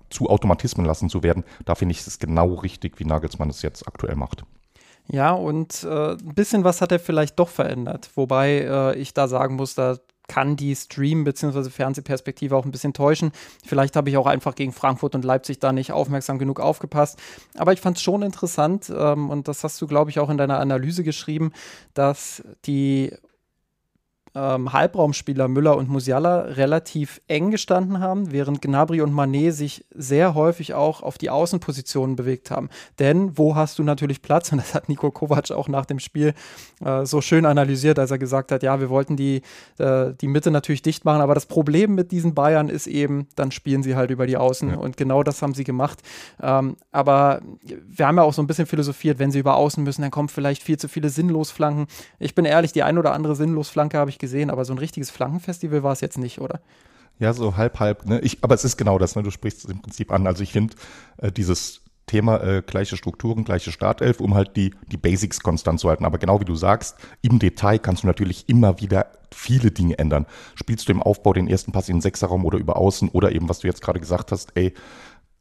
[0.09, 3.87] zu Automatismen lassen zu werden, da finde ich es genau richtig, wie Nagelsmann es jetzt
[3.87, 4.43] aktuell macht.
[5.07, 8.09] Ja, und äh, ein bisschen was hat er vielleicht doch verändert.
[8.15, 11.69] Wobei äh, ich da sagen muss, da kann die Stream- bzw.
[11.69, 13.31] Fernsehperspektive auch ein bisschen täuschen.
[13.65, 17.19] Vielleicht habe ich auch einfach gegen Frankfurt und Leipzig da nicht aufmerksam genug aufgepasst.
[17.57, 20.37] Aber ich fand es schon interessant, ähm, und das hast du, glaube ich, auch in
[20.37, 21.51] deiner Analyse geschrieben,
[21.93, 23.13] dass die
[24.35, 30.33] ähm, Halbraumspieler Müller und Musiala relativ eng gestanden haben, während Gnabry und Manet sich sehr
[30.33, 32.69] häufig auch auf die Außenpositionen bewegt haben.
[32.99, 34.51] Denn wo hast du natürlich Platz?
[34.51, 36.33] Und das hat Nico Kovac auch nach dem Spiel
[36.83, 39.41] äh, so schön analysiert, als er gesagt hat, ja, wir wollten die,
[39.77, 43.51] äh, die Mitte natürlich dicht machen, aber das Problem mit diesen Bayern ist eben, dann
[43.51, 44.77] spielen sie halt über die Außen ja.
[44.77, 45.99] und genau das haben sie gemacht.
[46.41, 50.01] Ähm, aber wir haben ja auch so ein bisschen philosophiert, wenn sie über Außen müssen,
[50.01, 51.87] dann kommen vielleicht viel zu viele Sinnlosflanken.
[52.19, 55.11] Ich bin ehrlich, die ein oder andere Sinnlosflanke habe ich gesehen, aber so ein richtiges
[55.11, 56.61] Flankenfestival war es jetzt nicht, oder?
[57.19, 58.05] Ja, so halb, halb.
[58.05, 58.21] Ne?
[58.21, 59.23] Ich, aber es ist genau das, ne?
[59.23, 60.25] du sprichst es im Prinzip an.
[60.25, 60.75] Also ich finde
[61.17, 65.89] äh, dieses Thema äh, gleiche Strukturen, gleiche Startelf, um halt die, die Basics konstant zu
[65.89, 66.05] halten.
[66.05, 70.25] Aber genau wie du sagst, im Detail kannst du natürlich immer wieder viele Dinge ändern.
[70.55, 73.49] Spielst du im Aufbau den ersten Pass in den Sechserraum oder über Außen oder eben,
[73.49, 74.73] was du jetzt gerade gesagt hast, ey,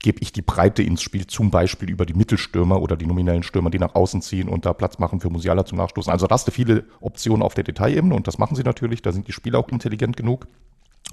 [0.03, 3.71] gebe ich die Breite ins Spiel, zum Beispiel über die Mittelstürmer oder die nominellen Stürmer,
[3.71, 6.13] die nach außen ziehen und da Platz machen für Musiala zum Nachstoßen.
[6.13, 9.13] Also da hast du viele Optionen auf der Detailebene und das machen sie natürlich, da
[9.13, 10.49] sind die Spieler auch intelligent genug.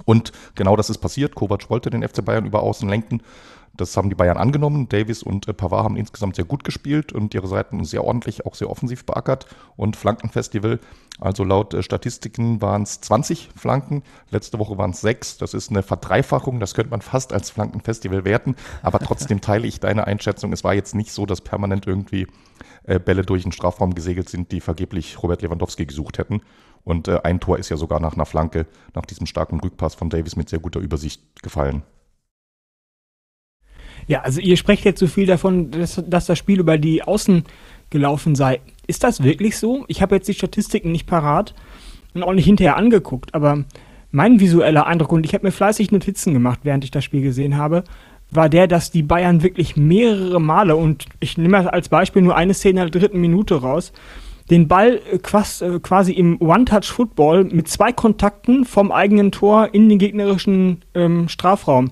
[0.05, 1.35] Und genau das ist passiert.
[1.35, 3.21] Kovac wollte den FC Bayern über außen lenken.
[3.79, 4.89] Das haben die Bayern angenommen.
[4.89, 8.55] Davis und äh, Pavard haben insgesamt sehr gut gespielt und ihre Seiten sehr ordentlich, auch
[8.55, 9.45] sehr offensiv beackert.
[9.77, 10.79] Und Flankenfestival,
[11.19, 14.03] also laut äh, Statistiken waren es 20 Flanken.
[14.31, 15.37] Letzte Woche waren es sechs.
[15.37, 16.59] Das ist eine Verdreifachung.
[16.59, 18.55] Das könnte man fast als Flankenfestival werten.
[18.81, 20.51] Aber trotzdem teile ich deine Einschätzung.
[20.51, 22.27] Es war jetzt nicht so, dass permanent irgendwie
[22.83, 26.41] äh, Bälle durch den Strafraum gesegelt sind, die vergeblich Robert Lewandowski gesucht hätten.
[26.83, 30.09] Und äh, ein Tor ist ja sogar nach einer Flanke, nach diesem starken Rückpass von
[30.09, 31.83] Davis mit sehr guter Übersicht gefallen.
[34.07, 37.43] Ja, also ihr sprecht jetzt so viel davon, dass, dass das Spiel über die Außen
[37.89, 38.61] gelaufen sei.
[38.87, 39.85] Ist das wirklich so?
[39.87, 41.53] Ich habe jetzt die Statistiken nicht parat
[42.13, 43.65] und auch nicht hinterher angeguckt, aber
[44.11, 47.57] mein visueller Eindruck, und ich habe mir fleißig Notizen gemacht, während ich das Spiel gesehen
[47.57, 47.83] habe,
[48.31, 52.53] war der, dass die Bayern wirklich mehrere Male, und ich nehme als Beispiel nur eine
[52.53, 53.91] Szene in der dritten Minute raus,
[54.49, 59.99] den Ball äh, äh, quasi im One-Touch-Football mit zwei Kontakten vom eigenen Tor in den
[59.99, 61.91] gegnerischen ähm, Strafraum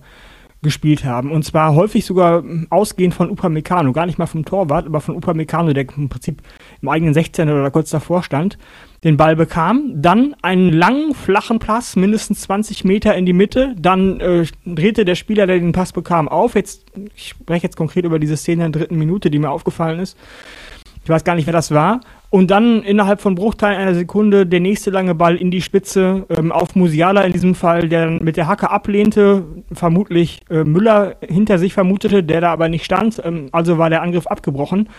[0.67, 1.31] gespielt haben.
[1.31, 5.71] Und zwar häufig sogar ausgehend von Upamecano, gar nicht mal vom Torwart, aber von Upamecano,
[5.71, 6.41] der im Prinzip
[6.81, 8.57] im eigenen 16er oder kurz davor stand,
[9.05, 14.19] den Ball bekam, dann einen langen, flachen Pass, mindestens 20 Meter in die Mitte, dann
[14.19, 16.55] äh, drehte der Spieler, der den Pass bekam, auf.
[16.55, 19.99] Jetzt, ich spreche jetzt konkret über diese Szene in der dritten Minute, die mir aufgefallen
[19.99, 20.17] ist.
[21.03, 22.01] Ich weiß gar nicht, wer das war.
[22.29, 26.51] Und dann innerhalb von Bruchteilen einer Sekunde der nächste lange Ball in die Spitze ähm,
[26.51, 31.57] auf Musiala in diesem Fall, der dann mit der Hacke ablehnte, vermutlich äh, Müller hinter
[31.57, 33.21] sich vermutete, der da aber nicht stand.
[33.23, 34.89] Ähm, also war der Angriff abgebrochen.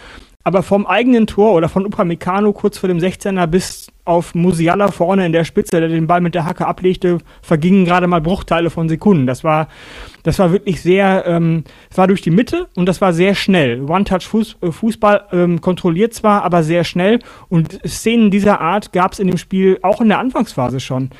[0.48, 5.26] Aber vom eigenen Tor oder von Upamecano kurz vor dem 16er bis auf Musiala vorne
[5.26, 8.88] in der Spitze, der den Ball mit der Hacke ablegte, vergingen gerade mal Bruchteile von
[8.88, 9.26] Sekunden.
[9.26, 9.68] Das war,
[10.22, 13.82] das war wirklich sehr, ähm, es war durch die Mitte und das war sehr schnell.
[13.82, 17.17] One-Touch-Fußball äh, ähm, kontrolliert zwar, aber sehr schnell.
[17.48, 21.10] Und Szenen dieser Art gab es in dem Spiel auch in der Anfangsphase schon.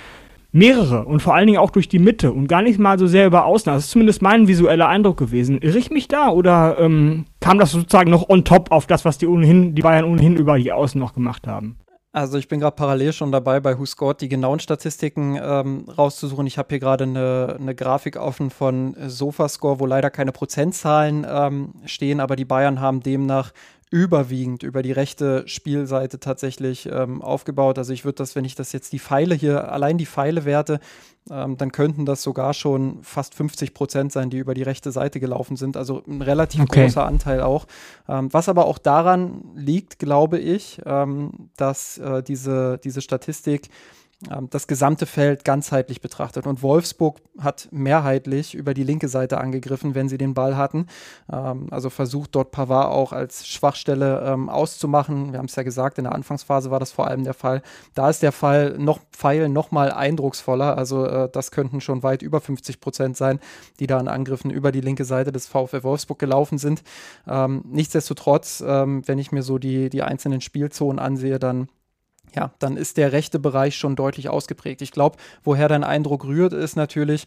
[0.51, 3.27] Mehrere und vor allen Dingen auch durch die Mitte und gar nicht mal so sehr
[3.27, 3.71] über Außen.
[3.71, 5.59] Das ist zumindest mein visueller Eindruck gewesen.
[5.59, 9.19] Irre ich mich da oder ähm, kam das sozusagen noch on top auf das, was
[9.19, 11.77] die ohnehin, die Bayern ohnehin über die Außen noch gemacht haben?
[12.13, 16.47] Also ich bin gerade parallel schon dabei, bei Who Scored die genauen Statistiken ähm, rauszusuchen.
[16.47, 21.75] Ich habe hier gerade eine, eine Grafik offen von Sofascore, wo leider keine Prozentzahlen ähm,
[21.85, 23.53] stehen, aber die Bayern haben demnach
[23.91, 27.79] überwiegend über die rechte Spielseite tatsächlich ähm, aufgebaut.
[27.79, 30.81] Also ich würde das, wenn ich das jetzt die Pfeile hier, allein die Pfeile werte,
[31.31, 35.21] ähm, dann könnten das sogar schon fast 50 Prozent sein, die über die rechte Seite
[35.21, 35.77] gelaufen sind.
[35.77, 36.85] Also ein relativ okay.
[36.85, 37.67] großer Anteil auch.
[38.09, 43.69] Ähm, was aber auch daran liegt, glaube ich, ähm, dass äh, diese, diese Statistik
[44.51, 46.47] das gesamte Feld ganzheitlich betrachtet.
[46.49, 50.87] Und Wolfsburg hat mehrheitlich über die linke Seite angegriffen, wenn sie den Ball hatten.
[51.33, 55.33] Ähm, also versucht dort Pavard auch als Schwachstelle ähm, auszumachen.
[55.33, 57.63] Wir haben es ja gesagt, in der Anfangsphase war das vor allem der Fall.
[57.95, 60.77] Da ist der Fall noch Pfeil noch mal eindrucksvoller.
[60.77, 63.39] Also äh, das könnten schon weit über 50 Prozent sein,
[63.79, 66.83] die da an Angriffen über die linke Seite des VfL Wolfsburg gelaufen sind.
[67.29, 71.69] Ähm, nichtsdestotrotz, ähm, wenn ich mir so die, die einzelnen Spielzonen ansehe, dann
[72.35, 74.83] ja, dann ist der rechte Bereich schon deutlich ausgeprägt.
[74.83, 77.27] Ich glaube, woher dein Eindruck rührt, ist natürlich,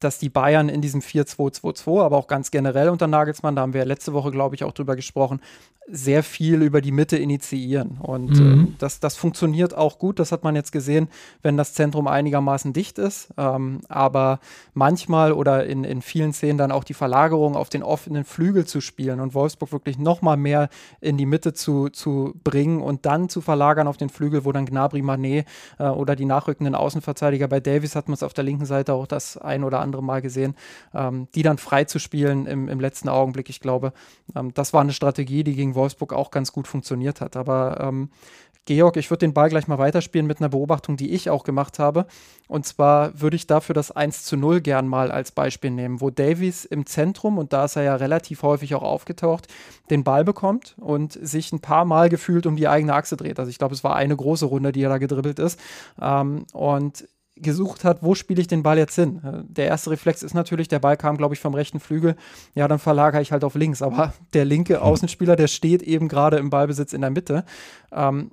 [0.00, 3.84] dass die Bayern in diesem 4-2-2-2, aber auch ganz generell unter Nagelsmann, da haben wir
[3.84, 5.40] letzte Woche, glaube ich, auch drüber gesprochen,
[5.88, 7.98] sehr viel über die Mitte initiieren.
[8.00, 8.64] Und mhm.
[8.64, 10.18] äh, das, das funktioniert auch gut.
[10.18, 11.08] Das hat man jetzt gesehen,
[11.42, 13.28] wenn das Zentrum einigermaßen dicht ist.
[13.36, 14.40] Ähm, aber
[14.74, 18.80] manchmal oder in, in vielen Szenen dann auch die Verlagerung auf den offenen Flügel zu
[18.80, 20.68] spielen und Wolfsburg wirklich noch mal mehr
[21.00, 24.66] in die Mitte zu, zu bringen und dann zu verlagern auf den Flügel, wo dann
[24.66, 25.46] Gnabry, Manet
[25.78, 29.06] äh, oder die nachrückenden Außenverteidiger bei Davis hat man es auf der linken Seite auch
[29.06, 30.56] das ein oder andere Mal gesehen,
[30.94, 33.48] ähm, die dann frei zu spielen im, im letzten Augenblick.
[33.50, 33.92] Ich glaube,
[34.34, 37.36] ähm, das war eine Strategie, die gegen Wolfsburg auch ganz gut funktioniert hat.
[37.36, 38.10] Aber ähm,
[38.66, 41.78] Georg, ich würde den Ball gleich mal weiterspielen mit einer Beobachtung, die ich auch gemacht
[41.78, 42.06] habe.
[42.48, 46.10] Und zwar würde ich dafür das 1 zu 0 gern mal als Beispiel nehmen, wo
[46.10, 49.46] Davies im Zentrum, und da ist er ja relativ häufig auch aufgetaucht,
[49.88, 53.38] den Ball bekommt und sich ein paar Mal gefühlt um die eigene Achse dreht.
[53.38, 55.60] Also ich glaube, es war eine große Runde, die er da gedribbelt ist.
[56.00, 59.20] Ähm, und gesucht hat, wo spiele ich den Ball jetzt hin?
[59.22, 62.16] Äh, der erste Reflex ist natürlich, der Ball kam, glaube ich, vom rechten Flügel.
[62.54, 63.82] Ja, dann verlagere ich halt auf links.
[63.82, 64.82] Aber der linke hm.
[64.82, 67.44] Außenspieler, der steht eben gerade im Ballbesitz in der Mitte.
[67.92, 68.32] Ähm,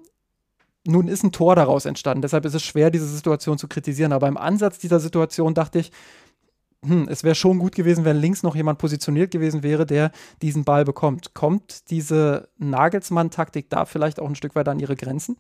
[0.86, 2.22] nun ist ein Tor daraus entstanden.
[2.22, 4.12] Deshalb ist es schwer, diese Situation zu kritisieren.
[4.12, 5.92] Aber im Ansatz dieser Situation dachte ich,
[6.86, 10.12] hm, es wäre schon gut gewesen, wenn links noch jemand positioniert gewesen wäre, der
[10.42, 11.34] diesen Ball bekommt.
[11.34, 15.38] Kommt diese Nagelsmann-Taktik da vielleicht auch ein Stück weit an ihre Grenzen?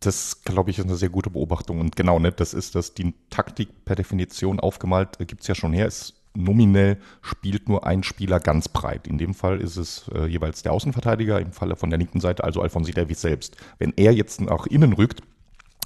[0.00, 1.80] Das, glaube ich, ist eine sehr gute Beobachtung.
[1.80, 5.54] Und genau, ne, das ist das, die Taktik per Definition aufgemalt, äh, gibt es ja
[5.54, 5.86] schon her.
[5.86, 9.06] Es nominell spielt nur ein Spieler ganz breit.
[9.06, 12.44] In dem Fall ist es äh, jeweils der Außenverteidiger, im Falle von der linken Seite,
[12.44, 13.56] also Alfonso Davies selbst.
[13.78, 15.22] Wenn er jetzt nach innen rückt,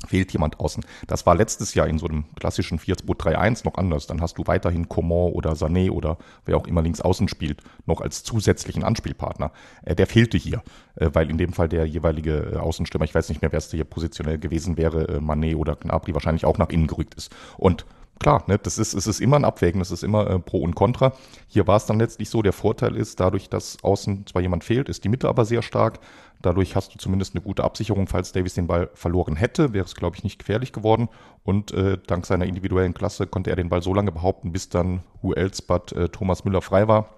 [0.06, 0.84] fehlt jemand außen.
[1.06, 4.06] Das war letztes Jahr in so einem klassischen 4-2-3-1 noch anders.
[4.06, 8.00] Dann hast du weiterhin Coman oder Sané oder wer auch immer links außen spielt, noch
[8.00, 9.52] als zusätzlichen Anspielpartner.
[9.84, 10.62] Äh, der fehlte hier,
[10.96, 13.70] äh, weil in dem Fall der jeweilige äh, Außenstürmer, ich weiß nicht mehr, wer es
[13.70, 17.34] hier positionell gewesen wäre, Manet oder Gnabry wahrscheinlich auch nach innen gerückt ist.
[17.56, 17.84] Und
[18.22, 20.74] klar, ne, das ist, es ist immer ein Abwägen, das ist immer äh, Pro und
[20.74, 21.12] Contra.
[21.48, 24.88] Hier war es dann letztlich so, der Vorteil ist, dadurch, dass außen zwar jemand fehlt,
[24.88, 25.98] ist die Mitte aber sehr stark.
[26.40, 28.06] Dadurch hast du zumindest eine gute Absicherung.
[28.06, 31.08] Falls Davis den Ball verloren hätte, wäre es, glaube ich, nicht gefährlich geworden.
[31.44, 35.02] Und äh, dank seiner individuellen Klasse konnte er den Ball so lange behaupten, bis dann
[35.20, 37.08] who else but äh, Thomas Müller frei war.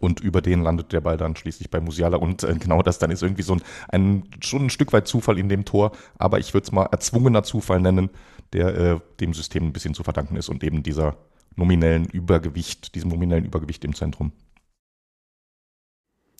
[0.00, 2.16] Und über den landet der Ball dann schließlich bei Musiala.
[2.16, 5.38] Und äh, genau das dann ist irgendwie so ein, ein, schon ein Stück weit Zufall
[5.38, 5.92] in dem Tor.
[6.18, 8.10] Aber ich würde es mal erzwungener Zufall nennen,
[8.52, 11.16] der äh, dem System ein bisschen zu verdanken ist und eben dieser
[11.56, 14.32] nominellen Übergewicht, diesem nominellen Übergewicht im Zentrum.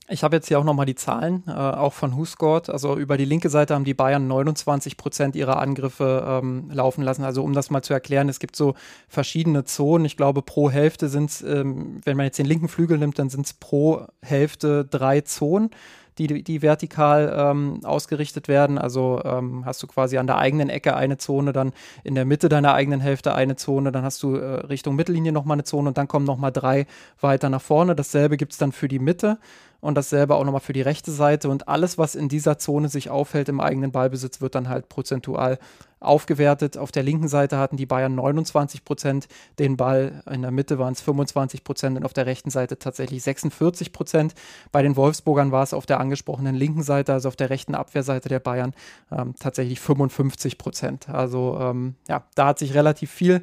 [0.09, 2.69] Ich habe jetzt hier auch nochmal die Zahlen, äh, auch von WhoScored.
[2.69, 7.25] Also über die linke Seite haben die Bayern 29 Prozent ihrer Angriffe ähm, laufen lassen.
[7.25, 8.75] Also um das mal zu erklären, es gibt so
[9.09, 10.05] verschiedene Zonen.
[10.05, 13.31] Ich glaube, pro Hälfte sind es, ähm, wenn man jetzt den linken Flügel nimmt, dann
[13.31, 15.71] sind es pro Hälfte drei Zonen
[16.19, 18.79] die, die vertikal ähm, ausgerichtet werden.
[18.79, 21.73] Also ähm, hast du quasi an der eigenen Ecke eine Zone, dann
[22.05, 25.57] in der Mitte deiner eigenen Hälfte eine Zone, dann hast du äh, Richtung Mittellinie nochmal
[25.57, 26.87] eine Zone und dann kommen nochmal drei
[27.21, 27.95] weiter nach vorne.
[27.95, 29.39] Dasselbe gibt es dann für die Mitte
[29.83, 31.49] und dasselbe auch nochmal für die rechte Seite.
[31.49, 35.59] Und alles, was in dieser Zone sich aufhält im eigenen Ballbesitz, wird dann halt prozentual
[35.99, 36.79] aufgewertet.
[36.79, 39.27] Auf der linken Seite hatten die Bayern 29 Prozent
[39.59, 43.25] den Ball, in der Mitte waren es 25 Prozent und auf der rechten Seite tatsächlich
[43.25, 44.35] 46 Prozent.
[44.71, 48.29] Bei den Wolfsburgern war es auf der angesprochenen linken Seite, also auf der rechten Abwehrseite
[48.29, 48.75] der Bayern,
[49.11, 51.09] ähm, tatsächlich 55 Prozent.
[51.09, 53.43] Also ähm, ja, da hat sich relativ viel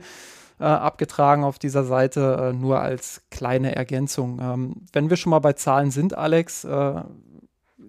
[0.59, 4.39] äh, abgetragen auf dieser Seite, äh, nur als kleine Ergänzung.
[4.41, 7.01] Ähm, wenn wir schon mal bei Zahlen sind, Alex, äh,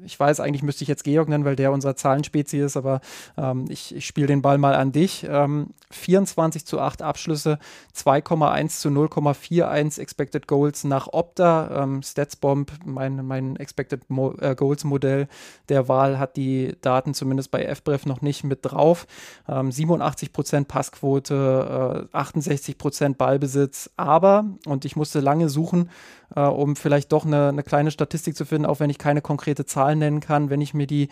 [0.05, 3.01] ich weiß, eigentlich müsste ich jetzt Georg nennen, weil der unser Zahlenspezie ist, aber
[3.37, 5.27] ähm, ich, ich spiele den Ball mal an dich.
[5.29, 7.59] Ähm, 24 zu 8 Abschlüsse,
[7.97, 11.83] 2,1 zu 0,41 Expected Goals nach Opta.
[11.83, 15.29] Ähm, Statsbomb, mein, mein Expected Mo äh, Goals Modell
[15.69, 19.07] der Wahl, hat die Daten zumindest bei FBref noch nicht mit drauf.
[19.47, 25.91] 87 ähm, Prozent Passquote, äh, 68 Prozent Ballbesitz, aber, und ich musste lange suchen,
[26.35, 29.65] äh, um vielleicht doch eine, eine kleine Statistik zu finden, auch wenn ich keine konkrete
[29.65, 31.09] Zahl nennen kann, wenn ich mir die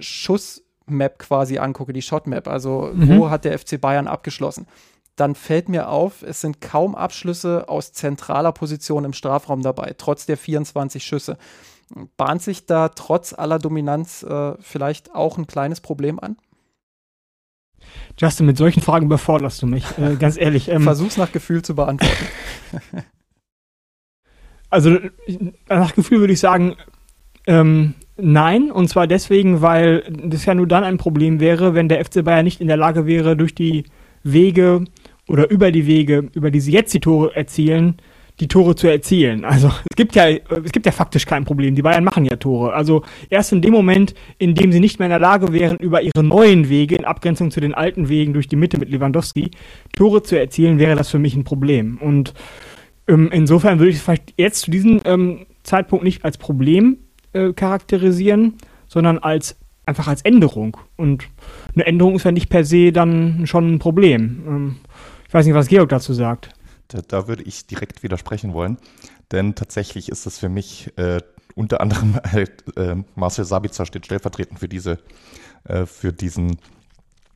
[0.00, 3.18] Schussmap quasi angucke, die Shotmap, also mhm.
[3.18, 4.66] wo hat der FC Bayern abgeschlossen,
[5.16, 10.26] dann fällt mir auf, es sind kaum Abschlüsse aus zentraler Position im Strafraum dabei, trotz
[10.26, 11.36] der 24 Schüsse.
[12.16, 16.36] Bahnt sich da trotz aller Dominanz äh, vielleicht auch ein kleines Problem an?
[18.18, 20.68] Justin, mit solchen Fragen überforderst du mich, äh, ganz ehrlich.
[20.68, 22.26] Ähm, Versuch's nach Gefühl zu beantworten.
[24.72, 24.96] also
[25.68, 26.76] nach Gefühl würde ich sagen,
[27.46, 28.72] ähm, nein.
[28.72, 32.44] Und zwar deswegen, weil das ja nur dann ein Problem wäre, wenn der FC Bayern
[32.44, 33.84] nicht in der Lage wäre, durch die
[34.22, 34.84] Wege
[35.28, 37.96] oder über die Wege, über die sie jetzt die Tore erzielen,
[38.40, 39.44] die Tore zu erzielen.
[39.44, 41.74] Also es gibt ja, es gibt ja faktisch kein Problem.
[41.74, 42.72] Die Bayern machen ja Tore.
[42.72, 46.00] Also erst in dem Moment, in dem sie nicht mehr in der Lage wären, über
[46.00, 49.50] ihre neuen Wege, in Abgrenzung zu den alten Wegen durch die Mitte mit Lewandowski,
[49.94, 51.98] Tore zu erzielen, wäre das für mich ein Problem.
[52.00, 52.32] Und
[53.08, 56.98] ähm, insofern würde ich es vielleicht jetzt zu diesem ähm, Zeitpunkt nicht als Problem
[57.32, 60.76] äh, charakterisieren, sondern als einfach als Änderung.
[60.96, 61.28] Und
[61.74, 64.44] eine Änderung ist ja nicht per se dann schon ein Problem.
[64.46, 64.76] Ähm,
[65.26, 66.50] ich weiß nicht, was Georg dazu sagt.
[66.88, 68.76] Da, da, würde ich direkt widersprechen wollen,
[69.30, 71.20] denn tatsächlich ist es für mich äh,
[71.54, 74.98] unter anderem halt, äh, Marcel Sabitzer steht stellvertretend für diese,
[75.64, 76.58] äh, für diesen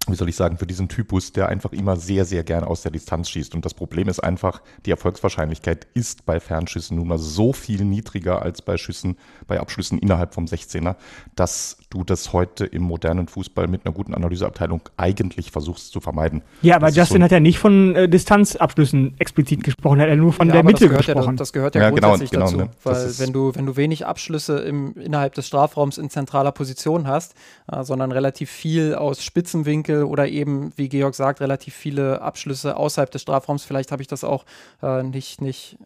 [0.08, 2.92] wie soll ich sagen, für diesen Typus, der einfach immer sehr, sehr gern aus der
[2.92, 3.54] Distanz schießt.
[3.54, 8.42] Und das Problem ist einfach, die Erfolgswahrscheinlichkeit ist bei Fernschüssen nun mal so viel niedriger
[8.42, 9.16] als bei Schüssen,
[9.46, 10.96] bei Abschlüssen innerhalb vom 16er,
[11.34, 16.42] dass du das heute im modernen Fußball mit einer guten Analyseabteilung eigentlich versuchst zu vermeiden.
[16.62, 20.10] Ja, aber das Justin so hat ja nicht von äh, Distanzabschlüssen explizit gesprochen, er hat
[20.10, 21.34] ja nur von ja, der Mitte das gesprochen.
[21.34, 22.70] Ja, das gehört ja, ja genau, grundsätzlich genau, dazu, ne?
[22.84, 27.34] weil wenn du, wenn du wenig Abschlüsse im, innerhalb des Strafraums in zentraler Position hast,
[27.70, 32.76] äh, sondern relativ viel aus Spitzenwinkel Winkel oder eben, wie Georg sagt, relativ viele Abschlüsse
[32.76, 33.64] außerhalb des Strafraums.
[33.64, 34.44] Vielleicht habe ich das auch
[34.82, 35.78] äh, nicht, nicht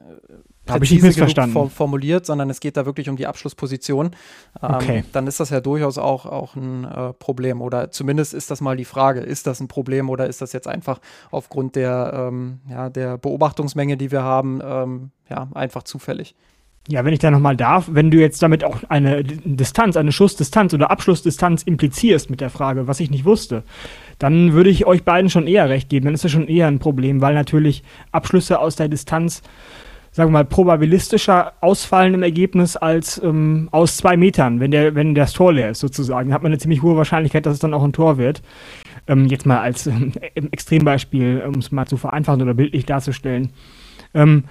[0.69, 1.71] äh, habe ich nicht missverstanden.
[1.71, 4.13] formuliert, sondern es geht da wirklich um die Abschlussposition.
[4.63, 5.05] Ähm, okay.
[5.13, 7.61] Dann ist das ja durchaus auch, auch ein äh, Problem.
[7.61, 10.69] Oder zumindest ist das mal die Frage, ist das ein Problem oder ist das jetzt
[10.69, 16.35] einfach aufgrund der, ähm, ja, der Beobachtungsmenge, die wir haben, ähm, ja, einfach zufällig?
[16.89, 20.73] Ja, wenn ich da nochmal darf, wenn du jetzt damit auch eine Distanz, eine Schussdistanz
[20.73, 23.65] oder Abschlussdistanz implizierst mit der Frage, was ich nicht wusste,
[24.21, 26.05] dann würde ich euch beiden schon eher recht geben.
[26.05, 29.43] Dann ist das schon eher ein Problem, weil natürlich Abschlüsse aus der Distanz,
[30.13, 35.15] sagen wir mal, probabilistischer ausfallen im Ergebnis als ähm, aus zwei Metern, wenn, der, wenn
[35.15, 36.35] das Tor leer ist sozusagen.
[36.35, 38.43] Hat man eine ziemlich hohe Wahrscheinlichkeit, dass es dann auch ein Tor wird.
[39.07, 43.51] Ähm, jetzt mal als ähm, Extrembeispiel, um es mal zu vereinfachen oder bildlich darzustellen.
[44.13, 44.45] Ähm,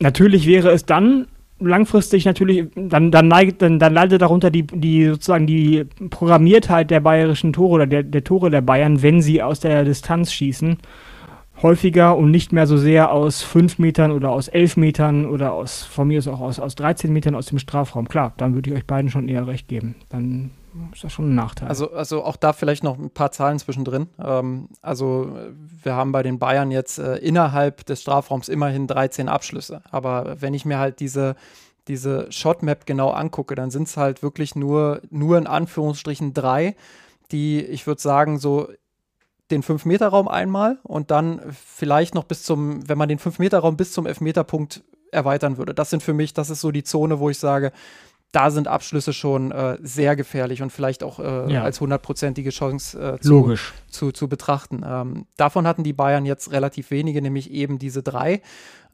[0.00, 1.28] natürlich wäre es dann
[1.64, 7.00] langfristig natürlich, dann, dann, neigt, dann, dann leidet darunter die, die sozusagen die Programmiertheit der
[7.00, 10.78] bayerischen Tore oder der, der Tore der Bayern, wenn sie aus der Distanz schießen.
[11.62, 15.84] Häufiger und nicht mehr so sehr aus 5 Metern oder aus 11 Metern oder aus,
[15.84, 18.08] von mir ist auch aus, aus 13 Metern aus dem Strafraum.
[18.08, 19.94] Klar, dann würde ich euch beiden schon eher recht geben.
[20.08, 20.50] Dann
[20.92, 21.68] ist das schon ein Nachteil.
[21.68, 24.08] Also, also auch da vielleicht noch ein paar Zahlen zwischendrin.
[24.22, 25.36] Ähm, also
[25.82, 29.82] wir haben bei den Bayern jetzt äh, innerhalb des Strafraums immerhin 13 Abschlüsse.
[29.90, 31.36] Aber wenn ich mir halt diese,
[31.88, 36.76] diese Shotmap genau angucke, dann sind es halt wirklich nur, nur in Anführungsstrichen drei,
[37.30, 38.68] die, ich würde sagen, so
[39.50, 44.06] den 5-Meter-Raum einmal und dann vielleicht noch bis zum, wenn man den 5-Meter-Raum bis zum
[44.06, 45.74] Elfmeterpunkt erweitern würde.
[45.74, 47.72] Das sind für mich, das ist so die Zone, wo ich sage,
[48.32, 51.62] da sind Abschlüsse schon äh, sehr gefährlich und vielleicht auch äh, ja.
[51.62, 53.54] als hundertprozentige Chance äh, zu,
[53.88, 54.82] zu, zu, betrachten.
[54.86, 58.40] Ähm, davon hatten die Bayern jetzt relativ wenige, nämlich eben diese drei.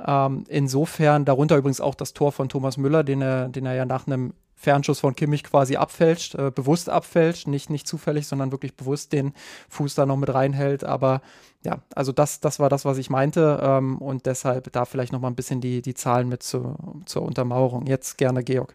[0.05, 3.85] Ähm, insofern darunter übrigens auch das Tor von Thomas Müller, den er, den er ja
[3.85, 8.75] nach einem Fernschuss von Kimmich quasi abfälscht, äh, bewusst abfälscht, nicht, nicht zufällig, sondern wirklich
[8.75, 9.33] bewusst den
[9.69, 10.83] Fuß da noch mit reinhält.
[10.83, 11.23] Aber
[11.65, 15.21] ja, also das, das war das, was ich meinte ähm, und deshalb da vielleicht noch
[15.21, 16.75] mal ein bisschen die, die Zahlen mit zu,
[17.07, 17.87] zur Untermauerung.
[17.87, 18.75] Jetzt gerne Georg.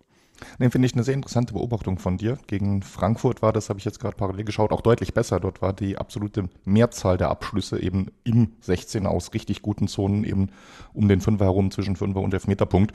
[0.60, 2.38] Nee, finde ich eine sehr interessante Beobachtung von dir.
[2.48, 5.40] Gegen Frankfurt war das, habe ich jetzt gerade parallel geschaut, auch deutlich besser.
[5.40, 10.50] Dort war die absolute Mehrzahl der Abschlüsse eben im 16er aus richtig guten Zonen, eben
[10.94, 12.94] um den Fünfer herum, zwischen Fünfer und Elfmeterpunkt.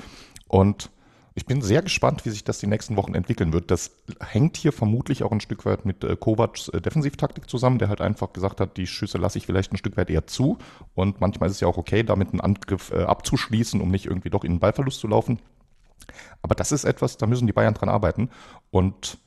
[0.48, 0.90] Und
[1.38, 3.70] ich bin sehr gespannt, wie sich das die nächsten Wochen entwickeln wird.
[3.70, 7.88] Das hängt hier vermutlich auch ein Stück weit mit äh, Kovacs äh, Defensivtaktik zusammen, der
[7.88, 10.58] halt einfach gesagt hat, die Schüsse lasse ich vielleicht ein Stück weit eher zu.
[10.96, 14.30] Und manchmal ist es ja auch okay, damit einen Angriff äh, abzuschließen, um nicht irgendwie
[14.30, 15.38] doch in den Ballverlust zu laufen.
[16.42, 18.30] Aber das ist etwas, da müssen die Bayern dran arbeiten.
[18.70, 19.18] Und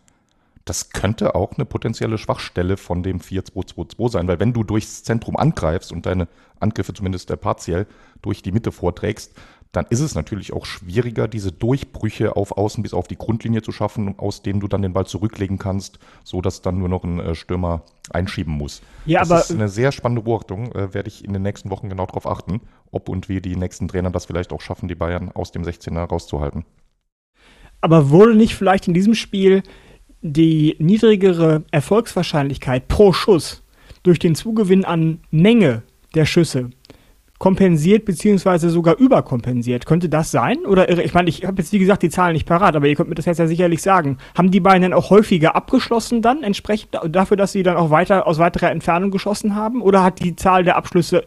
[0.65, 5.36] das könnte auch eine potenzielle Schwachstelle von dem 4-2-2-2 sein, weil wenn du durchs Zentrum
[5.36, 6.27] angreifst und deine
[6.60, 7.88] Angriffe zumindest partiell
[8.21, 9.34] durch die Mitte vorträgst,
[9.71, 13.71] dann ist es natürlich auch schwieriger, diese Durchbrüche auf Außen bis auf die Grundlinie zu
[13.71, 17.19] schaffen, aus denen du dann den Ball zurücklegen kannst, so dass dann nur noch ein
[17.19, 18.81] äh, Stürmer einschieben muss.
[19.05, 21.88] Ja, das aber ist eine sehr spannende Beobachtung, äh, werde ich in den nächsten Wochen
[21.88, 25.31] genau darauf achten, ob und wie die nächsten Trainer das vielleicht auch schaffen, die Bayern
[25.31, 26.65] aus dem 16er rauszuhalten.
[27.79, 29.63] Aber wurde nicht vielleicht in diesem Spiel
[30.21, 33.63] die niedrigere Erfolgswahrscheinlichkeit pro Schuss
[34.04, 35.83] durch den Zugewinn an Menge
[36.13, 36.71] der Schüsse
[37.42, 39.87] kompensiert beziehungsweise sogar überkompensiert.
[39.87, 40.60] Könnte das sein?
[40.60, 43.10] Oder ich meine, ich habe jetzt wie gesagt die Zahlen nicht parat, aber ihr könnt
[43.10, 44.19] mir das jetzt ja sicherlich sagen.
[44.37, 48.27] Haben die beiden dann auch häufiger abgeschlossen dann entsprechend dafür, dass sie dann auch weiter
[48.27, 49.81] aus weiterer Entfernung geschossen haben?
[49.81, 51.23] Oder hat die Zahl der Abschlüsse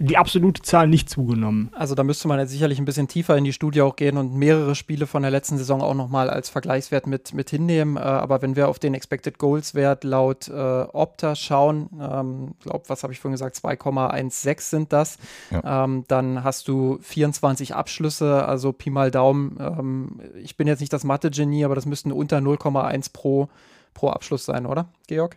[0.00, 1.70] die absolute Zahl nicht zugenommen.
[1.72, 4.34] Also da müsste man jetzt sicherlich ein bisschen tiefer in die Studie auch gehen und
[4.34, 7.98] mehrere Spiele von der letzten Saison auch nochmal als Vergleichswert mit, mit hinnehmen.
[7.98, 12.84] Äh, aber wenn wir auf den Expected Goals Wert laut äh, Opta schauen, ähm, glaube,
[12.88, 15.18] was habe ich vorhin gesagt, 2,16 sind das,
[15.50, 15.84] ja.
[15.84, 19.58] ähm, dann hast du 24 Abschlüsse, also Pi mal Daumen.
[19.60, 23.48] Ähm, ich bin jetzt nicht das Mathe-Genie, aber das müssten unter 0,1 pro,
[23.92, 25.36] pro Abschluss sein, oder, Georg?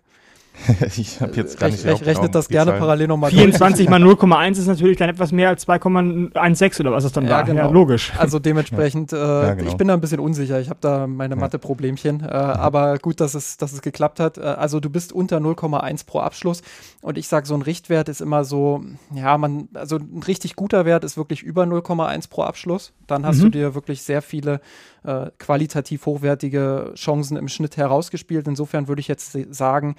[0.97, 2.79] ich habe jetzt gar nicht Rech, Rechnet das gerne Zahlen.
[2.79, 7.11] parallel nochmal 24 mal 0,1 ist natürlich dann etwas mehr als 2,16 oder was es
[7.11, 7.43] dann ja, war.
[7.43, 7.63] Genau.
[7.63, 8.13] Ja, logisch.
[8.17, 9.17] Also dementsprechend, ja.
[9.17, 9.69] Äh, ja, genau.
[9.69, 10.59] ich bin da ein bisschen unsicher.
[10.59, 12.21] Ich habe da meine Mathe-Problemchen.
[12.21, 14.37] Äh, aber gut, dass es, dass es geklappt hat.
[14.37, 16.61] Äh, also du bist unter 0,1 pro Abschluss.
[17.01, 18.83] Und ich sage, so ein Richtwert ist immer so,
[19.13, 22.93] ja, man, also ein richtig guter Wert ist wirklich über 0,1 pro Abschluss.
[23.07, 23.43] Dann hast mhm.
[23.43, 24.61] du dir wirklich sehr viele
[25.03, 28.47] äh, qualitativ hochwertige Chancen im Schnitt herausgespielt.
[28.47, 29.95] Insofern würde ich jetzt sagen,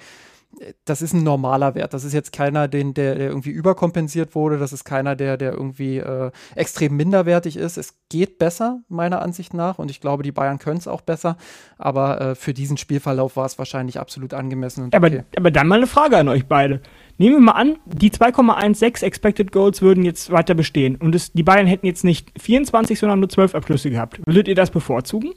[0.85, 1.93] das ist ein normaler Wert.
[1.93, 4.57] Das ist jetzt keiner, den, der, der irgendwie überkompensiert wurde.
[4.57, 7.77] Das ist keiner, der, der irgendwie äh, extrem minderwertig ist.
[7.77, 9.79] Es geht besser, meiner Ansicht nach.
[9.79, 11.37] Und ich glaube, die Bayern können es auch besser.
[11.77, 14.89] Aber äh, für diesen Spielverlauf war es wahrscheinlich absolut angemessen.
[14.93, 15.23] aber, okay.
[15.37, 16.81] aber dann mal eine Frage an euch beide.
[17.17, 20.97] Nehmen wir mal an, die 2,16 Expected Goals würden jetzt weiter bestehen.
[20.97, 24.19] Und es, die Bayern hätten jetzt nicht 24, sondern nur 12 Abschlüsse gehabt.
[24.25, 25.33] Würdet ihr das bevorzugen?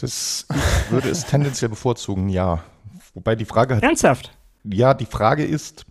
[0.00, 2.62] Das, ich würde es tendenziell bevorzugen, ja.
[3.14, 3.82] Wobei die Frage hat.
[3.82, 4.32] Ernsthaft?
[4.64, 5.84] Ja, die Frage ist.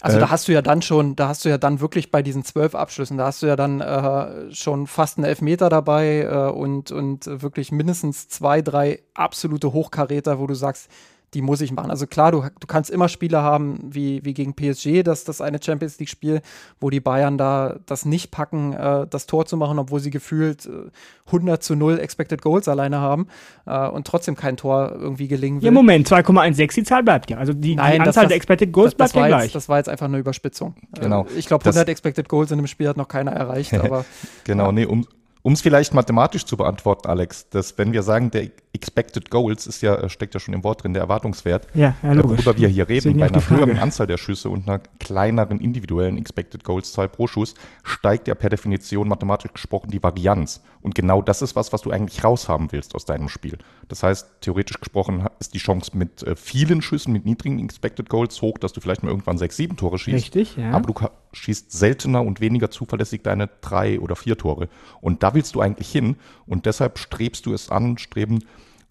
[0.00, 2.22] Also äh, da hast du ja dann schon, da hast du ja dann wirklich bei
[2.22, 6.50] diesen zwölf Abschlüssen, da hast du ja dann äh, schon fast einen Elfmeter dabei äh,
[6.50, 10.88] und, und wirklich mindestens zwei, drei absolute Hochkaräter, wo du sagst,
[11.34, 11.90] die muss ich machen.
[11.90, 15.62] Also klar, du, du kannst immer Spiele haben wie, wie gegen PSG, das, das eine
[15.62, 16.40] Champions League-Spiel,
[16.80, 20.66] wo die Bayern da das nicht packen, äh, das Tor zu machen, obwohl sie gefühlt
[20.66, 20.90] äh,
[21.26, 23.28] 100 zu 0 Expected Goals alleine haben
[23.66, 25.66] äh, und trotzdem kein Tor irgendwie gelingen will.
[25.66, 27.36] Ja, Moment, 2,16, die Zahl bleibt ja.
[27.36, 29.44] Also die, Nein, die Anzahl das, der Expected Goals das, das bleibt ja gleich.
[29.44, 30.74] Jetzt, das war jetzt einfach eine Überspitzung.
[30.98, 31.26] Genau.
[31.36, 33.74] ich glaube, 100 Expected Goals in einem Spiel hat noch keiner erreicht.
[33.74, 34.04] aber,
[34.44, 34.72] genau, ja.
[34.72, 35.06] nee, um,
[35.48, 39.80] um es vielleicht mathematisch zu beantworten, Alex, dass wenn wir sagen, der Expected Goals ist
[39.80, 42.68] ja, äh, steckt ja schon im Wort drin, der Erwartungswert, ja, ja, äh, worüber wir
[42.68, 47.08] hier reden, bei einer höheren Anzahl der Schüsse und einer kleineren individuellen Expected Goals Zahl
[47.08, 50.60] pro Schuss, steigt ja per Definition mathematisch gesprochen die Varianz.
[50.82, 53.56] Und genau das ist was, was du eigentlich raushaben willst aus deinem Spiel.
[53.88, 58.42] Das heißt, theoretisch gesprochen ist die Chance mit äh, vielen Schüssen, mit niedrigen Expected Goals
[58.42, 60.14] hoch, dass du vielleicht mal irgendwann sechs, sieben Tore schießt.
[60.14, 60.72] Richtig, ja.
[60.72, 64.68] Aber du schießt seltener und weniger zuverlässig deine drei oder vier Tore.
[65.00, 66.16] Und da willst du eigentlich hin.
[66.46, 68.44] Und deshalb strebst du es an, streben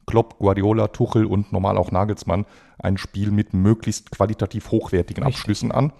[0.06, 2.46] Klopp, Guardiola, Tuchel und normal auch Nagelsmann
[2.80, 5.40] ein Spiel mit möglichst qualitativ hochwertigen Richtig.
[5.42, 5.92] Abschlüssen an,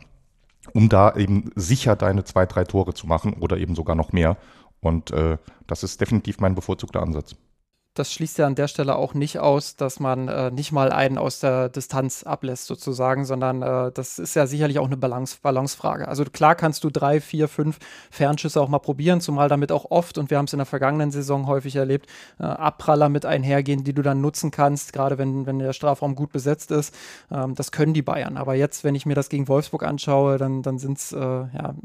[0.74, 4.38] um da eben sicher deine zwei, drei Tore zu machen oder eben sogar noch mehr.
[4.80, 7.36] Und äh, das ist definitiv mein bevorzugter Ansatz
[7.98, 11.18] das schließt ja an der Stelle auch nicht aus, dass man äh, nicht mal einen
[11.18, 16.08] aus der Distanz ablässt, sozusagen, sondern äh, das ist ja sicherlich auch eine Balance, Balancefrage.
[16.08, 17.80] Also klar kannst du drei, vier, fünf
[18.12, 21.12] Fernschüsse auch mal probieren, zumal damit auch oft, und wir haben es in der vergangenen
[21.12, 22.08] Saison häufig erlebt,
[22.40, 26.32] äh, Abpraller mit einhergehen, die du dann nutzen kannst, gerade wenn, wenn der Strafraum gut
[26.32, 26.94] besetzt ist.
[27.32, 28.38] Ähm, das können die Bayern.
[28.38, 31.76] Aber jetzt, wenn ich mir das gegen Wolfsburg anschaue, dann, dann sind es äh, ja,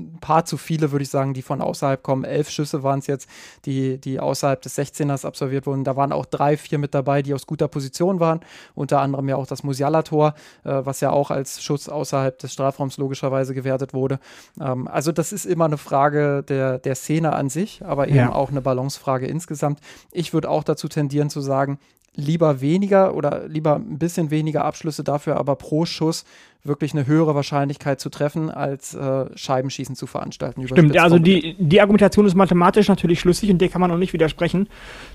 [0.00, 2.24] ein paar zu viele, würde ich sagen, die von außerhalb kommen.
[2.24, 3.28] Elf Schüsse waren es jetzt,
[3.64, 5.84] die, die außerhalb des 16ers absolviert wurden.
[5.84, 8.40] Da waren auch drei, vier mit dabei, die aus guter Position waren.
[8.74, 10.34] Unter anderem ja auch das Musiala-Tor,
[10.64, 14.18] äh, was ja auch als Schuss außerhalb des Strafraums logischerweise gewertet wurde.
[14.60, 18.32] Ähm, also das ist immer eine Frage der, der Szene an sich, aber eben ja.
[18.32, 19.80] auch eine Balancefrage insgesamt.
[20.12, 21.78] Ich würde auch dazu tendieren zu sagen,
[22.16, 26.24] lieber weniger oder lieber ein bisschen weniger Abschlüsse dafür, aber pro Schuss
[26.62, 30.66] wirklich eine höhere Wahrscheinlichkeit zu treffen, als äh, Scheibenschießen zu veranstalten.
[30.66, 34.12] Stimmt, also die, die Argumentation ist mathematisch natürlich schlüssig und der kann man auch nicht
[34.12, 34.68] widersprechen.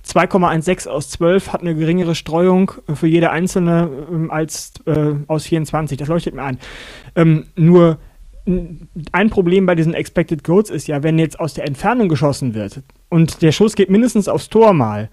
[0.08, 5.98] 2,16 aus 12 hat eine geringere Streuung für jede einzelne ähm, als äh, aus 24.
[5.98, 6.60] Das leuchtet mir ein.
[7.16, 8.00] Ähm, nur
[9.12, 12.84] ein Problem bei diesen Expected Goals ist ja, wenn jetzt aus der Entfernung geschossen wird
[13.10, 15.10] und der Schuss geht mindestens aufs Tor mal,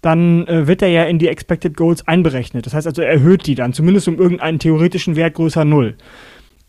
[0.00, 2.66] dann äh, wird er ja in die Expected Goals einberechnet.
[2.66, 5.96] Das heißt also, er erhöht die dann, zumindest um irgendeinen theoretischen Wert größer Null.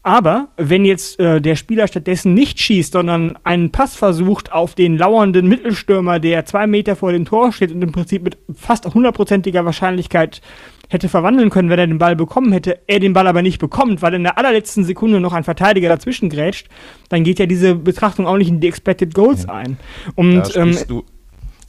[0.02, 4.98] Aber wenn jetzt äh, der Spieler stattdessen nicht schießt, sondern einen Pass versucht auf den
[4.98, 9.66] lauernden Mittelstürmer, der zwei Meter vor dem Tor steht und im Prinzip mit fast hundertprozentiger
[9.66, 10.42] Wahrscheinlichkeit
[10.88, 14.02] hätte verwandeln können, wenn er den Ball bekommen hätte, er den Ball aber nicht bekommt,
[14.02, 16.68] weil in der allerletzten Sekunde noch ein Verteidiger dazwischen grätscht,
[17.10, 19.78] dann geht ja diese Betrachtung auch nicht in die Expected Goals ein.
[20.16, 21.04] Und da ähm, du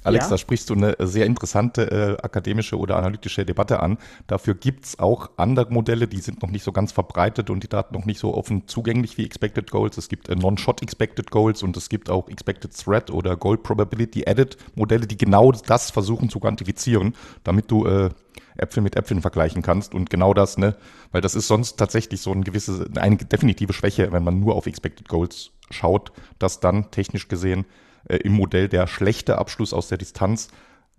[0.02, 0.30] Alex, ja.
[0.30, 3.98] da sprichst du eine sehr interessante äh, akademische oder analytische Debatte an.
[4.26, 7.94] Dafür gibt's auch andere Modelle, die sind noch nicht so ganz verbreitet und die Daten
[7.94, 9.98] noch nicht so offen zugänglich wie Expected Goals.
[9.98, 14.26] Es gibt äh, Non-Shot Expected Goals und es gibt auch Expected Threat oder Goal Probability
[14.26, 18.10] Added Modelle, die genau das versuchen zu quantifizieren, damit du äh,
[18.56, 20.76] Äpfel mit Äpfeln vergleichen kannst und genau das, ne,
[21.12, 24.66] weil das ist sonst tatsächlich so ein gewisse, eine definitive Schwäche, wenn man nur auf
[24.66, 27.64] Expected Goals schaut, dass dann technisch gesehen
[28.08, 30.48] äh, im Modell der schlechte Abschluss aus der Distanz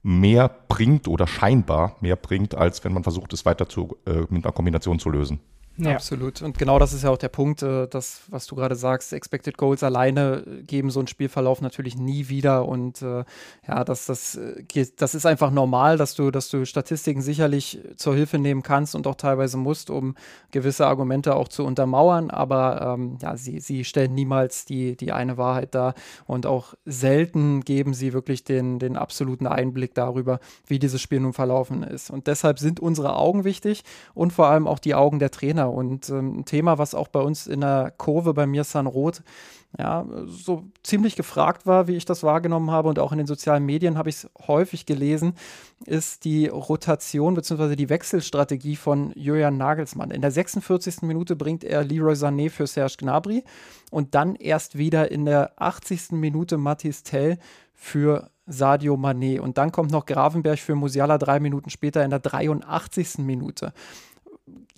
[0.03, 4.45] mehr bringt oder scheinbar mehr bringt, als wenn man versucht, es weiter zu, äh, mit
[4.45, 5.39] einer Kombination zu lösen.
[5.77, 5.93] Ja.
[5.93, 6.41] Absolut.
[6.41, 9.57] Und genau das ist ja auch der Punkt, äh, das, was du gerade sagst, Expected
[9.57, 12.67] Goals alleine geben so einen Spielverlauf natürlich nie wieder.
[12.67, 13.23] Und äh,
[13.67, 18.15] ja, das, das, äh, das ist einfach normal, dass du, dass du Statistiken sicherlich zur
[18.15, 20.15] Hilfe nehmen kannst und auch teilweise musst, um
[20.51, 22.31] gewisse Argumente auch zu untermauern.
[22.31, 25.93] Aber ähm, ja, sie, sie stellen niemals die, die eine Wahrheit dar.
[26.27, 31.33] Und auch selten geben sie wirklich den, den absoluten Einblick darüber, wie dieses Spiel nun
[31.33, 32.09] verlaufen ist.
[32.11, 35.60] Und deshalb sind unsere Augen wichtig und vor allem auch die Augen der Trainer.
[35.69, 39.23] Und ähm, ein Thema, was auch bei uns in der Kurve bei mir San Roth
[39.77, 43.65] ja, so ziemlich gefragt war, wie ich das wahrgenommen habe und auch in den sozialen
[43.65, 45.33] Medien habe ich es häufig gelesen,
[45.85, 47.75] ist die Rotation bzw.
[47.77, 50.11] die Wechselstrategie von Julian Nagelsmann.
[50.11, 51.03] In der 46.
[51.03, 53.43] Minute bringt er Leroy Sané für Serge Gnabry
[53.91, 56.11] und dann erst wieder in der 80.
[56.11, 57.37] Minute Mathis Tell
[57.73, 62.19] für Sadio Mané und dann kommt noch Gravenberg für Musiala drei Minuten später in der
[62.19, 63.19] 83.
[63.19, 63.71] Minute.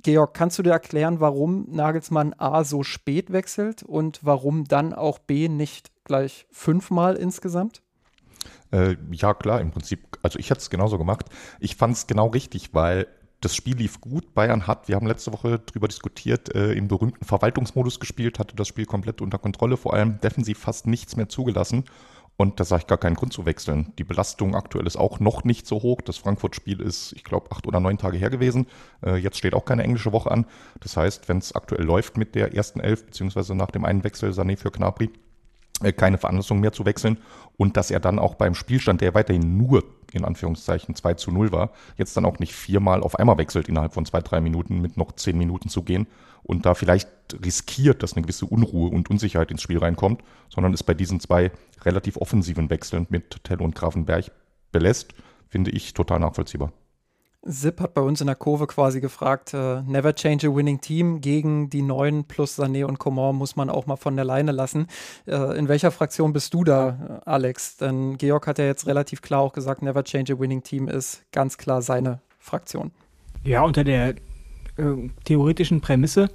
[0.03, 5.17] Georg, kannst du dir erklären, warum Nagelsmann A so spät wechselt und warum dann auch
[5.17, 7.81] B nicht gleich fünfmal insgesamt?
[8.71, 10.17] Äh, ja, klar, im Prinzip.
[10.21, 11.25] Also ich hätte es genauso gemacht.
[11.59, 13.07] Ich fand es genau richtig, weil
[13.39, 14.33] das Spiel lief gut.
[14.33, 18.67] Bayern hat, wir haben letzte Woche darüber diskutiert, äh, im berühmten Verwaltungsmodus gespielt, hatte das
[18.67, 21.85] Spiel komplett unter Kontrolle, vor allem defensiv fast nichts mehr zugelassen.
[22.35, 23.93] Und da sage ich gar keinen Grund zu wechseln.
[23.99, 26.01] Die Belastung aktuell ist auch noch nicht so hoch.
[26.01, 28.67] Das Frankfurt-Spiel ist, ich glaube, acht oder neun Tage her gewesen.
[29.05, 30.45] Äh, jetzt steht auch keine englische Woche an.
[30.79, 34.31] Das heißt, wenn es aktuell läuft mit der ersten Elf, beziehungsweise nach dem einen Wechsel
[34.31, 35.11] Sané für Knapri,
[35.83, 37.17] äh, keine Veranlassung mehr zu wechseln.
[37.55, 41.51] Und dass er dann auch beim Spielstand, der weiterhin nur in Anführungszeichen 2 zu 0
[41.51, 44.97] war, jetzt dann auch nicht viermal auf einmal wechselt innerhalb von zwei, drei Minuten mit
[44.97, 46.07] noch zehn Minuten zu gehen
[46.43, 47.09] und da vielleicht
[47.43, 51.51] riskiert, dass eine gewisse Unruhe und Unsicherheit ins Spiel reinkommt, sondern es bei diesen zwei
[51.83, 54.31] relativ offensiven Wechseln mit Tell und Grafenberg
[54.71, 55.13] belässt,
[55.49, 56.71] finde ich total nachvollziehbar.
[57.45, 61.19] Zip hat bei uns in der Kurve quasi gefragt, äh, never change a winning team
[61.19, 64.87] gegen die neuen plus Sané und Coman muss man auch mal von der Leine lassen.
[65.25, 67.75] Äh, in welcher Fraktion bist du da, Alex?
[67.77, 71.23] Denn Georg hat ja jetzt relativ klar auch gesagt, never change a winning team ist
[71.33, 72.91] ganz klar seine Fraktion.
[73.43, 74.15] Ja, unter der
[74.77, 76.29] äh, theoretischen Prämisse,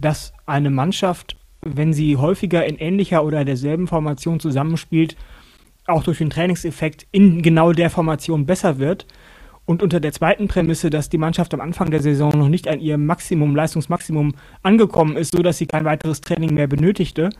[0.00, 5.16] dass eine Mannschaft, wenn sie häufiger in ähnlicher oder derselben Formation zusammenspielt,
[5.86, 9.06] auch durch den Trainingseffekt in genau der Formation besser wird.
[9.66, 12.80] Und unter der zweiten Prämisse, dass die Mannschaft am Anfang der Saison noch nicht an
[12.80, 17.30] ihrem Maximum, Leistungsmaximum angekommen ist, sodass sie kein weiteres Training mehr benötigte,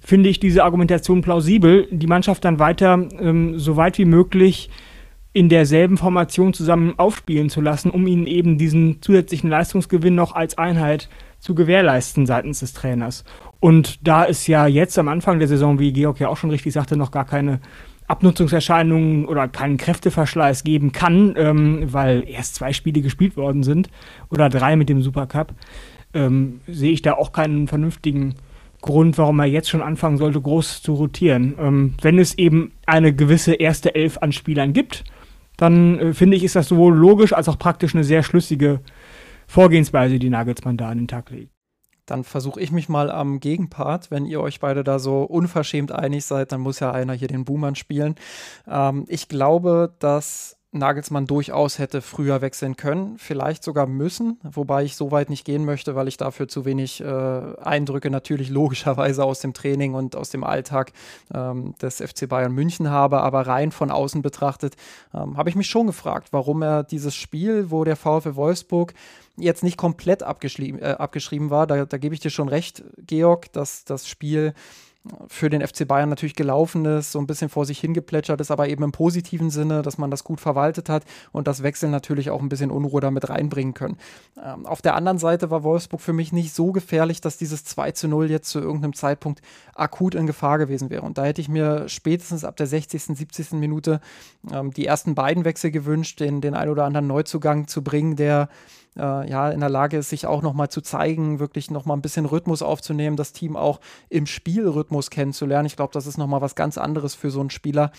[0.00, 4.70] finde ich diese Argumentation plausibel, die Mannschaft dann weiter ähm, so weit wie möglich
[5.38, 10.58] in derselben Formation zusammen aufspielen zu lassen, um ihnen eben diesen zusätzlichen Leistungsgewinn noch als
[10.58, 11.08] Einheit
[11.38, 13.22] zu gewährleisten seitens des Trainers.
[13.60, 16.72] Und da es ja jetzt am Anfang der Saison, wie Georg ja auch schon richtig
[16.72, 17.60] sagte, noch gar keine
[18.08, 23.90] Abnutzungserscheinungen oder keinen Kräfteverschleiß geben kann, ähm, weil erst zwei Spiele gespielt worden sind
[24.30, 25.54] oder drei mit dem Supercup,
[26.14, 28.34] ähm, sehe ich da auch keinen vernünftigen
[28.82, 31.54] Grund, warum er jetzt schon anfangen sollte, groß zu rotieren.
[31.60, 35.04] Ähm, wenn es eben eine gewisse erste Elf an Spielern gibt,
[35.58, 38.80] dann äh, finde ich, ist das sowohl logisch als auch praktisch eine sehr schlüssige
[39.46, 41.52] Vorgehensweise, die Nagelsmann da an den Tag legt.
[42.06, 44.10] Dann versuche ich mich mal am Gegenpart.
[44.10, 47.44] Wenn ihr euch beide da so unverschämt einig seid, dann muss ja einer hier den
[47.44, 48.14] Buhmann spielen.
[48.66, 54.96] Ähm, ich glaube, dass Nagelsmann durchaus hätte früher wechseln können, vielleicht sogar müssen, wobei ich
[54.96, 59.40] so weit nicht gehen möchte, weil ich dafür zu wenig äh, Eindrücke natürlich logischerweise aus
[59.40, 60.92] dem Training und aus dem Alltag
[61.32, 63.20] ähm, des FC Bayern München habe.
[63.20, 64.76] Aber rein von außen betrachtet
[65.14, 68.92] ähm, habe ich mich schon gefragt, warum er dieses Spiel, wo der VfL Wolfsburg
[69.38, 73.52] jetzt nicht komplett abgeschrieben, äh, abgeschrieben war, da, da gebe ich dir schon recht, Georg,
[73.52, 74.52] dass das Spiel
[75.28, 78.68] für den FC Bayern natürlich gelaufen ist, so ein bisschen vor sich hingeplätschert ist, aber
[78.68, 82.40] eben im positiven Sinne, dass man das gut verwaltet hat und das Wechsel natürlich auch
[82.40, 83.98] ein bisschen Unruhe damit reinbringen können.
[84.42, 87.92] Ähm, auf der anderen Seite war Wolfsburg für mich nicht so gefährlich, dass dieses 2
[87.92, 89.42] zu 0 jetzt zu irgendeinem Zeitpunkt
[89.74, 91.02] akut in Gefahr gewesen wäre.
[91.02, 93.52] Und da hätte ich mir spätestens ab der 60., 70.
[93.52, 94.00] Minute
[94.52, 98.48] ähm, die ersten beiden Wechsel gewünscht, den, den ein oder anderen Neuzugang zu bringen, der
[98.98, 102.26] äh, ja in der Lage ist, sich auch nochmal zu zeigen, wirklich nochmal ein bisschen
[102.26, 105.66] Rhythmus aufzunehmen, das Team auch im Spielrhythmus kennenzulernen.
[105.66, 107.92] Ich glaube, das ist nochmal was ganz anderes für so einen Spieler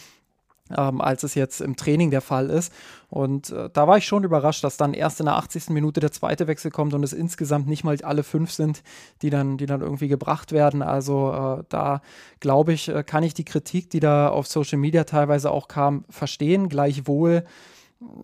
[0.75, 2.73] ähm, als es jetzt im Training der Fall ist.
[3.09, 5.69] Und äh, da war ich schon überrascht, dass dann erst in der 80.
[5.69, 8.83] Minute der zweite Wechsel kommt und es insgesamt nicht mal alle fünf sind,
[9.21, 10.81] die dann, die dann irgendwie gebracht werden.
[10.81, 12.01] Also äh, da
[12.39, 16.05] glaube ich, äh, kann ich die Kritik, die da auf Social Media teilweise auch kam,
[16.09, 16.69] verstehen.
[16.69, 17.43] Gleichwohl,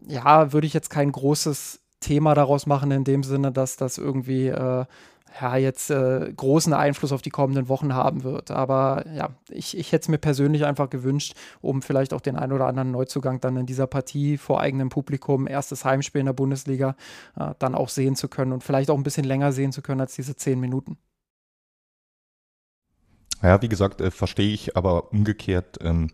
[0.07, 4.47] ja, würde ich jetzt kein großes Thema daraus machen, in dem Sinne, dass das irgendwie
[4.47, 4.85] äh,
[5.41, 8.51] ja, jetzt äh, großen Einfluss auf die kommenden Wochen haben wird.
[8.51, 12.53] Aber ja, ich, ich hätte es mir persönlich einfach gewünscht, um vielleicht auch den einen
[12.53, 16.95] oder anderen Neuzugang dann in dieser Partie vor eigenem Publikum, erstes Heimspiel in der Bundesliga,
[17.37, 20.01] äh, dann auch sehen zu können und vielleicht auch ein bisschen länger sehen zu können
[20.01, 20.97] als diese zehn Minuten.
[23.41, 25.79] Ja, wie gesagt, äh, verstehe ich, aber umgekehrt.
[25.81, 26.11] Ähm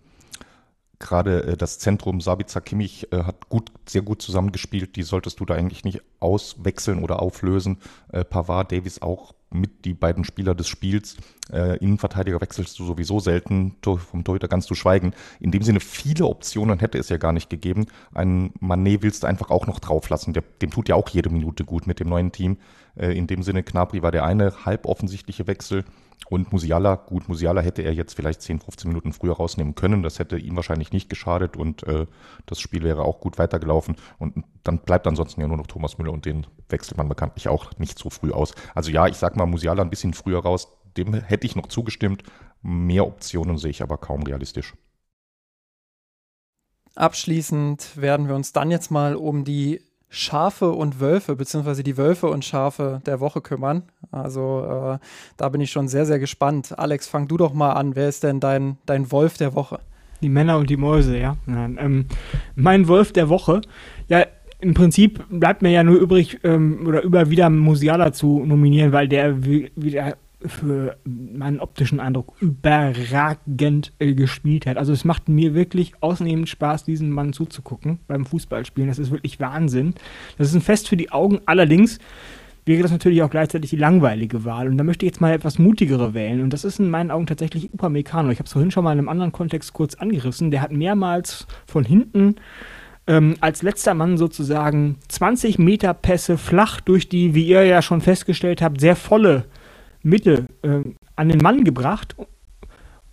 [1.01, 4.95] gerade äh, das Zentrum Sabica Kimmich äh, hat gut, sehr gut zusammengespielt.
[4.95, 7.77] Die solltest du da eigentlich nicht auswechseln oder auflösen.
[8.11, 11.17] Äh, Pavard, Davis auch mit die beiden Spieler des Spiels.
[11.51, 15.13] Äh, Innenverteidiger wechselst du sowieso selten, vom Torhüter ganz zu schweigen.
[15.41, 17.87] In dem Sinne, viele Optionen hätte es ja gar nicht gegeben.
[18.13, 20.33] Ein Manet willst du einfach auch noch drauflassen.
[20.33, 22.57] Der, dem tut ja auch jede Minute gut mit dem neuen Team.
[22.95, 25.83] Äh, in dem Sinne, Knabri war der eine halb offensichtliche Wechsel.
[26.29, 30.01] Und Musiala, gut, Musiala hätte er jetzt vielleicht 10, 15 Minuten früher rausnehmen können.
[30.01, 32.07] Das hätte ihm wahrscheinlich nicht geschadet und äh,
[32.45, 33.97] das Spiel wäre auch gut weitergelaufen.
[34.17, 37.77] Und dann bleibt ansonsten ja nur noch Thomas Müller und den wechselt man bekanntlich auch
[37.79, 38.53] nicht so früh aus.
[38.75, 42.23] Also ja, ich sag mal Musiala ein bisschen früher raus, dem hätte ich noch zugestimmt.
[42.61, 44.73] Mehr Optionen sehe ich aber kaum realistisch.
[46.95, 49.81] Abschließend werden wir uns dann jetzt mal um die
[50.13, 53.83] Schafe und Wölfe, beziehungsweise die Wölfe und Schafe der Woche kümmern.
[54.11, 55.05] Also äh,
[55.37, 56.77] da bin ich schon sehr, sehr gespannt.
[56.77, 57.95] Alex, fang du doch mal an.
[57.95, 59.79] Wer ist denn dein, dein Wolf der Woche?
[60.21, 61.37] Die Männer und die Mäuse, ja.
[61.47, 62.07] Ähm,
[62.55, 63.61] mein Wolf der Woche,
[64.09, 64.25] ja,
[64.59, 69.07] im Prinzip bleibt mir ja nur übrig, ähm, oder über wieder Musiala zu nominieren, weil
[69.07, 74.77] der wieder für meinen optischen Eindruck überragend äh, gespielt hat.
[74.77, 78.89] Also es macht mir wirklich ausnehmend Spaß, diesen Mann zuzugucken beim Fußballspielen.
[78.89, 79.93] Das ist wirklich Wahnsinn.
[80.37, 81.41] Das ist ein Fest für die Augen.
[81.45, 81.99] Allerdings
[82.65, 84.67] wäre das natürlich auch gleichzeitig die langweilige Wahl.
[84.67, 86.41] Und da möchte ich jetzt mal etwas mutigere wählen.
[86.41, 88.29] Und das ist in meinen Augen tatsächlich Upamecano.
[88.29, 90.51] Ich habe es vorhin schon mal in einem anderen Kontext kurz angerissen.
[90.51, 92.35] Der hat mehrmals von hinten
[93.07, 98.01] ähm, als letzter Mann sozusagen 20 Meter Pässe flach durch die, wie ihr ja schon
[98.01, 99.45] festgestellt habt, sehr volle
[100.03, 100.81] Mitte äh,
[101.15, 102.15] an den Mann gebracht.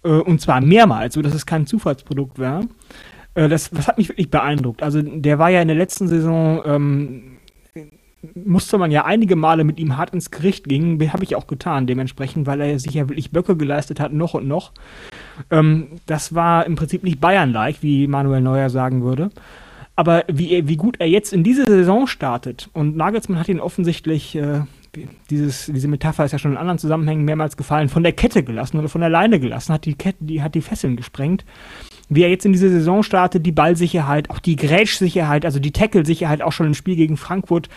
[0.03, 2.65] Äh, und zwar mehrmals, sodass es kein Zufallsprodukt war.
[3.35, 4.83] Äh, das, das hat mich wirklich beeindruckt.
[4.83, 7.23] Also der war ja in der letzten Saison, ähm,
[8.35, 11.01] musste man ja einige Male mit ihm hart ins Gericht gehen.
[11.13, 14.49] Habe ich auch getan, dementsprechend, weil er sich ja wirklich Böcke geleistet hat, noch und
[14.49, 14.73] noch.
[15.51, 19.31] Ähm, das war im Prinzip nicht Bayern-like, wie Manuel Neuer sagen würde.
[19.95, 24.37] Aber wie, wie gut er jetzt in diese Saison startet, und Nagelsmann hat ihn offensichtlich
[24.37, 24.61] äh,
[25.31, 28.79] dieses, diese Metapher ist ja schon in anderen Zusammenhängen mehrmals gefallen, von der Kette gelassen
[28.79, 31.45] oder von der Leine gelassen, hat die Kette, die hat die Fesseln gesprengt.
[32.09, 36.41] Wie er jetzt in diese Saison startet, die Ballsicherheit, auch die Grätschsicherheit, also die Tackle-Sicherheit
[36.41, 37.69] auch schon im Spiel gegen Frankfurt,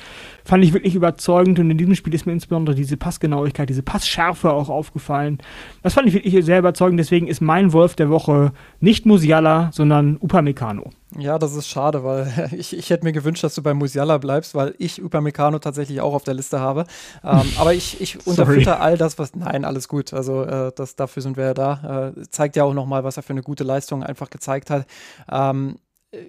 [0.44, 1.60] fand ich wirklich überzeugend.
[1.60, 5.40] Und in diesem Spiel ist mir insbesondere diese Passgenauigkeit, diese Passschärfe auch aufgefallen.
[5.84, 7.00] Das fand ich wirklich sehr überzeugend.
[7.00, 10.92] Deswegen ist mein Wolf der Woche nicht Musiala, sondern Upamecano.
[11.18, 14.56] Ja, das ist schade, weil ich, ich hätte mir gewünscht, dass du bei Musiala bleibst,
[14.56, 16.86] weil ich Upamecano tatsächlich auch auf der Liste habe.
[17.24, 19.36] Ähm, aber ich, ich unterfütter all das, was.
[19.36, 20.14] Nein, alles gut.
[20.14, 22.14] Also äh, das, dafür sind wir ja da.
[22.18, 24.86] Äh, zeigt ja auch nochmal, was er für eine gute Leistung einfach gezeigt hat.
[25.30, 25.78] Ähm,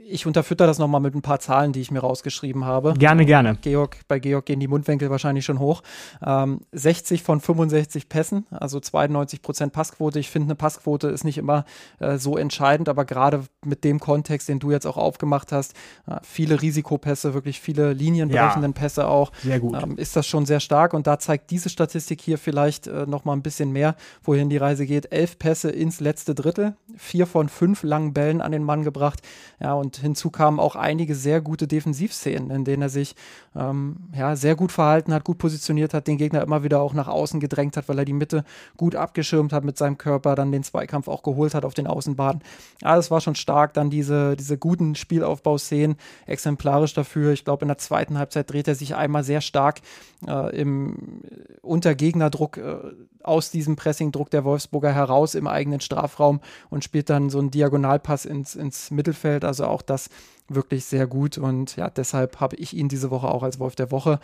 [0.06, 2.94] ich unterfütter das nochmal mit ein paar Zahlen, die ich mir rausgeschrieben habe.
[2.94, 3.56] Gerne, gerne.
[3.62, 5.82] Georg, bei Georg gehen die Mundwinkel wahrscheinlich schon hoch.
[6.24, 10.20] Ähm, 60 von 65 Pässen, also 92 Prozent Passquote.
[10.20, 11.64] Ich finde, eine Passquote ist nicht immer
[11.98, 15.74] äh, so entscheidend, aber gerade mit dem Kontext, den du jetzt auch aufgemacht hast,
[16.06, 19.82] äh, viele Risikopässe, wirklich viele linienbrechenden ja, Pässe auch, sehr gut.
[19.82, 20.94] Ähm, ist das schon sehr stark.
[20.94, 24.86] Und da zeigt diese Statistik hier vielleicht äh, nochmal ein bisschen mehr, wohin die Reise
[24.86, 25.12] geht.
[25.12, 29.22] Elf Pässe ins letzte Drittel, vier von fünf langen Bällen an den Mann gebracht.
[29.58, 33.14] Ja, und hinzu kamen auch einige sehr gute Defensivszenen, in denen er sich
[33.54, 37.08] ähm, ja, sehr gut verhalten hat, gut positioniert hat, den Gegner immer wieder auch nach
[37.08, 38.44] außen gedrängt hat, weil er die Mitte
[38.76, 42.42] gut abgeschirmt hat mit seinem Körper, dann den Zweikampf auch geholt hat auf den Außenbahnen.
[42.82, 43.74] Ja, das war schon stark.
[43.74, 45.96] Dann diese, diese guten Spielaufbauszenen,
[46.26, 47.32] exemplarisch dafür.
[47.32, 49.80] Ich glaube, in der zweiten Halbzeit dreht er sich einmal sehr stark
[50.26, 51.20] äh, im,
[51.62, 52.76] unter Gegnerdruck äh,
[53.24, 58.24] aus diesem Pressingdruck der Wolfsburger heraus im eigenen Strafraum und spielt dann so einen Diagonalpass
[58.24, 59.44] ins, ins Mittelfeld.
[59.44, 60.08] Also auch das
[60.48, 63.90] wirklich sehr gut und ja, deshalb habe ich ihn diese Woche auch als Wolf der
[63.90, 64.20] Woche.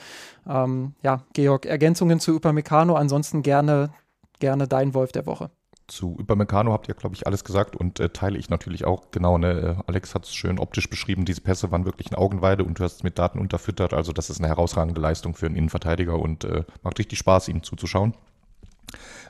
[0.47, 3.91] Ähm, ja, Georg, Ergänzungen zu Upamecano, ansonsten gerne,
[4.39, 5.51] gerne dein Wolf der Woche.
[5.89, 9.11] Zu Upamecano habt ihr, glaube ich, alles gesagt und äh, teile ich natürlich auch.
[9.11, 9.79] Genau, ne?
[9.79, 11.25] Äh, Alex hat es schön optisch beschrieben.
[11.25, 13.95] Diese Pässe waren wirklich eine Augenweide und du hast es mit Daten unterfüttert.
[13.95, 17.63] Also das ist eine herausragende Leistung für einen Innenverteidiger und äh, macht richtig Spaß, ihm
[17.63, 18.13] zuzuschauen.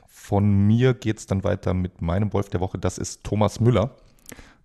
[0.07, 2.77] Von mir geht es dann weiter mit meinem Wolf der Woche.
[2.77, 3.95] Das ist Thomas Müller.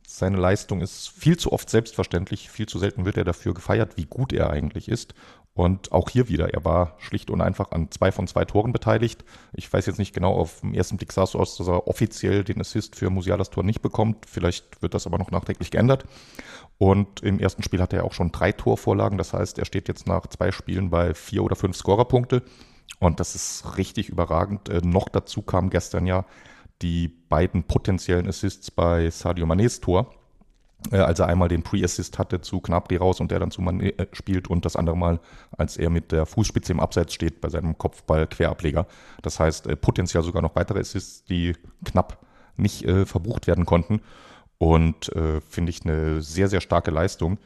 [0.06, 4.04] Seine Leistung ist viel zu oft selbstverständlich, viel zu selten wird er dafür gefeiert, wie
[4.04, 5.14] gut er eigentlich ist.
[5.54, 9.24] Und auch hier wieder, er war schlicht und einfach an zwei von zwei Toren beteiligt.
[9.52, 12.42] Ich weiß jetzt nicht genau, auf den ersten Blick sah es aus, dass er offiziell
[12.42, 14.26] den Assist für Musialas Tor nicht bekommt.
[14.28, 16.04] Vielleicht wird das aber noch nachträglich geändert.
[16.76, 19.16] Und im ersten Spiel hatte er auch schon drei Torvorlagen.
[19.16, 22.42] Das heißt, er steht jetzt nach zwei Spielen bei vier oder fünf Scorerpunkte.
[23.00, 24.68] Und das ist richtig überragend.
[24.68, 26.24] Äh, noch dazu kam gestern ja
[26.82, 30.10] die beiden potenziellen Assists bei Sadio Manés Tor
[30.92, 33.98] äh, als er einmal den Pre-Assist hatte zu Knabri raus und der dann zu Mané
[33.98, 35.20] äh, spielt und das andere Mal,
[35.56, 38.86] als er mit der Fußspitze im Abseits steht bei seinem Kopfball-Querableger.
[39.22, 42.18] Das heißt, äh, potenziell sogar noch weitere Assists, die knapp
[42.56, 44.00] nicht äh, verbucht werden konnten.
[44.58, 47.38] Und äh, finde ich eine sehr, sehr starke Leistung.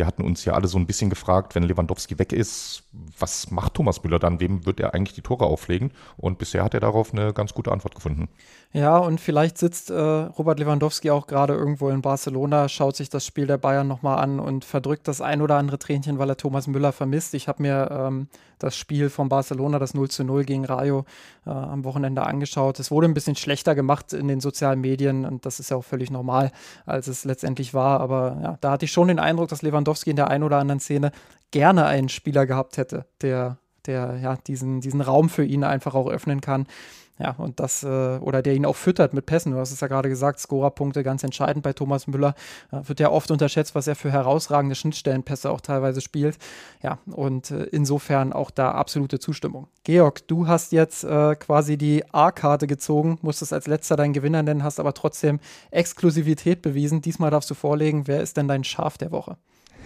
[0.00, 2.84] Wir hatten uns ja alle so ein bisschen gefragt, wenn Lewandowski weg ist,
[3.18, 4.40] was macht Thomas Müller dann?
[4.40, 5.92] Wem wird er eigentlich die Tore auflegen?
[6.16, 8.30] Und bisher hat er darauf eine ganz gute Antwort gefunden.
[8.72, 13.26] Ja, und vielleicht sitzt äh, Robert Lewandowski auch gerade irgendwo in Barcelona, schaut sich das
[13.26, 16.66] Spiel der Bayern nochmal an und verdrückt das ein oder andere Tränchen, weil er Thomas
[16.66, 17.34] Müller vermisst.
[17.34, 18.28] Ich habe mir ähm,
[18.60, 21.04] das Spiel von Barcelona, das 0 zu 0 gegen Rayo,
[21.46, 22.78] äh, am Wochenende angeschaut.
[22.78, 25.84] Es wurde ein bisschen schlechter gemacht in den sozialen Medien und das ist ja auch
[25.84, 26.52] völlig normal,
[26.86, 27.98] als es letztendlich war.
[27.98, 30.80] Aber ja, da hatte ich schon den Eindruck, dass Lewandowski in der einen oder anderen
[30.80, 31.12] Szene
[31.50, 36.08] gerne einen Spieler gehabt hätte, der der ja diesen, diesen Raum für ihn einfach auch
[36.08, 36.66] öffnen kann.
[37.18, 37.86] Ja, und das, äh,
[38.18, 39.52] oder der ihn auch füttert mit Pässen.
[39.52, 42.34] Du hast es ja gerade gesagt, Scorerpunkte ganz entscheidend bei Thomas Müller.
[42.72, 46.38] Äh, wird ja oft unterschätzt, was er für herausragende Schnittstellenpässe auch teilweise spielt.
[46.82, 49.68] Ja, und äh, insofern auch da absolute Zustimmung.
[49.84, 54.64] Georg, du hast jetzt äh, quasi die A-Karte gezogen, musstest als letzter deinen Gewinner nennen,
[54.64, 57.02] hast aber trotzdem Exklusivität bewiesen.
[57.02, 59.36] Diesmal darfst du vorlegen, wer ist denn dein Schaf der Woche?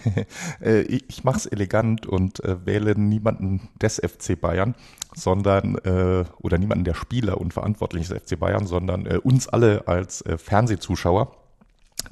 [0.61, 4.75] Äh, ich mache es elegant und äh, wähle niemanden des FC Bayern,
[5.15, 9.87] sondern, äh, oder niemanden der Spieler und Verantwortlichen des FC Bayern, sondern äh, uns alle
[9.87, 11.35] als äh, Fernsehzuschauer.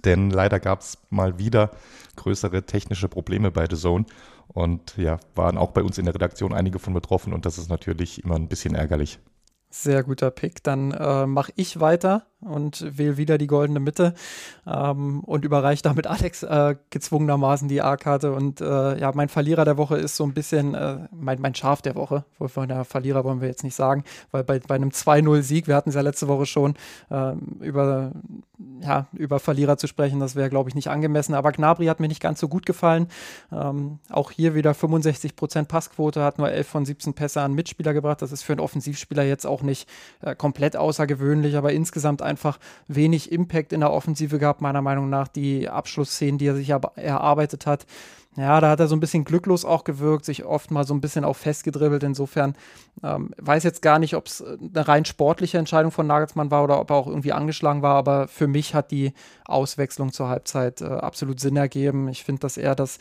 [0.06, 1.72] Denn leider gab es mal wieder
[2.16, 4.06] größere technische Probleme bei The Zone.
[4.48, 7.70] Und ja, waren auch bei uns in der Redaktion einige von betroffen und das ist
[7.70, 9.20] natürlich immer ein bisschen ärgerlich.
[9.70, 10.64] Sehr guter Pick.
[10.64, 14.14] Dann äh, mache ich weiter und wähle wieder die goldene Mitte
[14.66, 18.34] ähm, und überreiche damit Alex äh, gezwungenermaßen die A-Karte.
[18.34, 21.82] Und äh, ja, mein Verlierer der Woche ist so ein bisschen äh, mein, mein Schaf
[21.82, 22.26] der Woche.
[22.40, 25.90] Von der Verlierer wollen wir jetzt nicht sagen, weil bei, bei einem 2-0-Sieg, wir hatten
[25.90, 26.76] es ja letzte Woche schon,
[27.12, 28.12] ähm, über,
[28.82, 31.34] ja, über Verlierer zu sprechen, das wäre, glaube ich, nicht angemessen.
[31.34, 33.08] Aber Gnabry hat mir nicht ganz so gut gefallen.
[33.52, 38.22] Ähm, auch hier wieder 65% Passquote, hat nur 11 von 17 Pässe an Mitspieler gebracht.
[38.22, 39.90] Das ist für einen Offensivspieler jetzt auch nicht
[40.22, 45.10] äh, komplett außergewöhnlich, aber insgesamt ein einfach wenig Impact in der Offensive gehabt, meiner Meinung
[45.10, 45.28] nach.
[45.28, 47.86] Die Abschlussszenen, die er sich erarbeitet hat,
[48.36, 51.02] ja, da hat er so ein bisschen glücklos auch gewirkt, sich oft mal so ein
[51.02, 52.02] bisschen auch festgedribbelt.
[52.02, 52.56] Insofern
[53.04, 56.80] ähm, weiß jetzt gar nicht, ob es eine rein sportliche Entscheidung von Nagelsmann war oder
[56.80, 57.96] ob er auch irgendwie angeschlagen war.
[57.96, 59.14] Aber für mich hat die
[59.46, 62.08] Auswechslung zur Halbzeit äh, absolut Sinn ergeben.
[62.08, 62.98] Ich finde, dass er das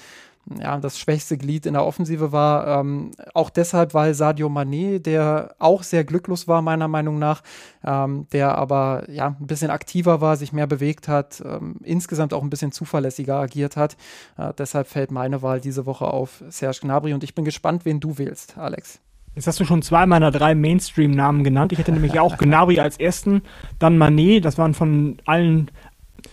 [0.59, 2.81] ja, das schwächste Glied in der Offensive war.
[2.81, 7.43] Ähm, auch deshalb, weil Sadio Mané, der auch sehr glücklos war, meiner Meinung nach,
[7.85, 12.43] ähm, der aber ja ein bisschen aktiver war, sich mehr bewegt hat, ähm, insgesamt auch
[12.43, 13.97] ein bisschen zuverlässiger agiert hat.
[14.37, 18.01] Äh, deshalb fällt meine Wahl diese Woche auf Serge Gnabry und ich bin gespannt, wen
[18.01, 19.01] du wählst, Alex.
[19.35, 21.73] Jetzt hast du schon zwei meiner drei Mainstream-Namen genannt.
[21.73, 23.41] Ich hätte nämlich auch Gnabry als ersten,
[23.79, 24.41] dann Mané.
[24.43, 25.71] Das waren von allen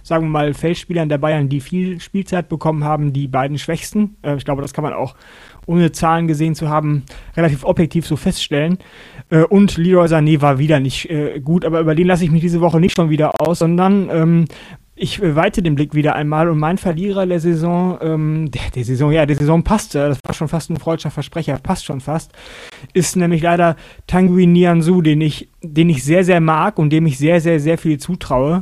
[0.03, 4.17] sagen wir mal, Feldspielern der Bayern, die viel Spielzeit bekommen haben, die beiden schwächsten.
[4.21, 5.15] Äh, ich glaube, das kann man auch,
[5.65, 7.03] ohne Zahlen gesehen zu haben,
[7.37, 8.77] relativ objektiv so feststellen.
[9.29, 12.41] Äh, und Leroy Sané war wieder nicht äh, gut, aber über den lasse ich mich
[12.41, 14.45] diese Woche nicht schon wieder aus, sondern ähm,
[15.01, 19.11] ich weite den Blick wieder einmal und mein Verlierer der Saison, ähm, der, der Saison,
[19.13, 22.33] ja, der Saison passte, das war schon fast ein freudscher Versprecher, passt schon fast,
[22.93, 23.77] ist nämlich leider
[24.07, 27.77] Tanguy Nianzu, den ich, den ich sehr, sehr mag und dem ich sehr, sehr, sehr
[27.77, 28.61] viel zutraue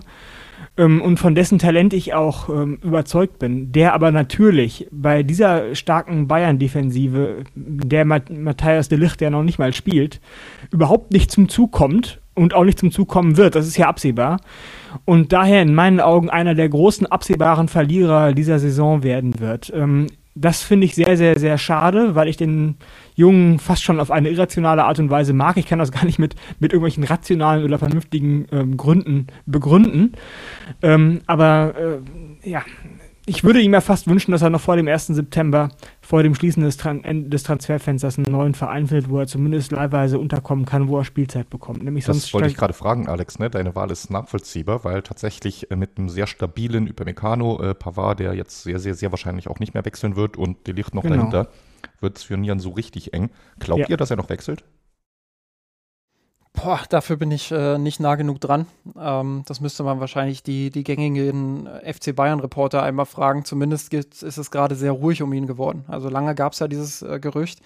[0.78, 5.76] ähm, und von dessen Talent ich auch ähm, überzeugt bin, der aber natürlich bei dieser
[5.76, 10.22] starken Bayern-Defensive, der Matthias de Licht, der noch nicht mal spielt,
[10.72, 13.56] überhaupt nicht zum Zug kommt und auch nicht zum Zug kommen wird.
[13.56, 14.40] Das ist ja absehbar.
[15.06, 19.72] Und daher in meinen Augen einer der großen absehbaren Verlierer dieser Saison werden wird.
[19.76, 20.08] Ähm,
[20.42, 22.76] das finde ich sehr, sehr, sehr schade, weil ich den
[23.16, 25.58] Jungen fast schon auf eine irrationale Art und Weise mag.
[25.58, 30.14] Ich kann das gar nicht mit, mit irgendwelchen rationalen oder vernünftigen ähm, Gründen begründen.
[30.82, 31.74] Ähm, aber
[32.44, 32.64] äh, ja,
[33.26, 35.08] ich würde ihm ja fast wünschen, dass er noch vor dem 1.
[35.08, 35.70] September,
[36.08, 40.18] vor dem Schließen des, Tran des Transferfensters, einen neuen Verein findet, wo er zumindest leihweise
[40.18, 41.84] unterkommen kann, wo er Spielzeit bekommt.
[41.84, 43.40] Nämlich das sonst wollte ich gerade fragen, Alex.
[43.40, 43.50] Ne?
[43.50, 48.36] Deine Wahl ist nachvollziehbar, weil tatsächlich äh, mit einem sehr stabilen Upamecano, äh, Pavard, der
[48.36, 51.18] jetzt sehr, sehr, sehr wahrscheinlich auch nicht mehr wechseln wird und Delicht noch genau.
[51.18, 51.50] dahinter,
[52.00, 53.30] wird es für Nian so richtig eng.
[53.60, 53.90] Glaubt ja.
[53.90, 54.64] ihr, dass er noch wechselt?
[56.58, 58.66] Boah, dafür bin ich äh, nicht nah genug dran.
[59.00, 63.46] Ähm, das müsste man wahrscheinlich die, die gängigen FC Bayern-Reporter einmal fragen.
[63.46, 65.86] Zumindest ist es gerade sehr ruhig um ihn geworden.
[65.88, 67.60] Also lange gab es ja dieses äh, Gerücht.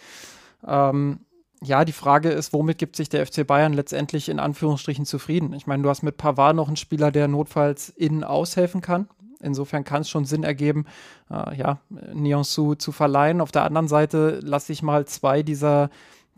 [0.67, 1.21] Ähm,
[1.63, 5.53] ja, die Frage ist, womit gibt sich der FC Bayern letztendlich in Anführungsstrichen zufrieden?
[5.53, 9.07] Ich meine, du hast mit Pavard noch einen Spieler, der notfalls innen aushelfen kann.
[9.39, 10.85] Insofern kann es schon Sinn ergeben,
[11.29, 11.79] äh, ja,
[12.13, 13.39] Niansu zu verleihen.
[13.39, 15.89] Auf der anderen Seite lasse ich mal zwei dieser,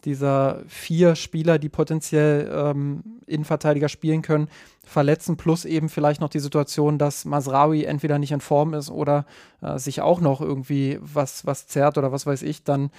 [0.05, 4.49] dieser vier Spieler, die potenziell ähm, Innenverteidiger spielen können,
[4.83, 9.25] verletzen, plus eben vielleicht noch die Situation, dass Masraoui entweder nicht in Form ist oder
[9.61, 12.91] äh, sich auch noch irgendwie was, was zerrt oder was weiß ich, dann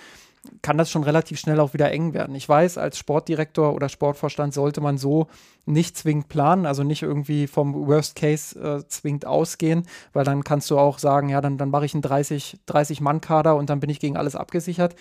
[0.63, 2.35] kann das schon relativ schnell auch wieder eng werden.
[2.35, 5.29] Ich weiß, als Sportdirektor oder Sportvorstand sollte man so
[5.67, 10.71] nicht zwingend planen, also nicht irgendwie vom Worst Case äh, zwingend ausgehen, weil dann kannst
[10.71, 14.01] du auch sagen, ja, dann, dann mache ich einen 30, 30-Mann-Kader und dann bin ich
[14.01, 14.95] gegen alles abgesichert.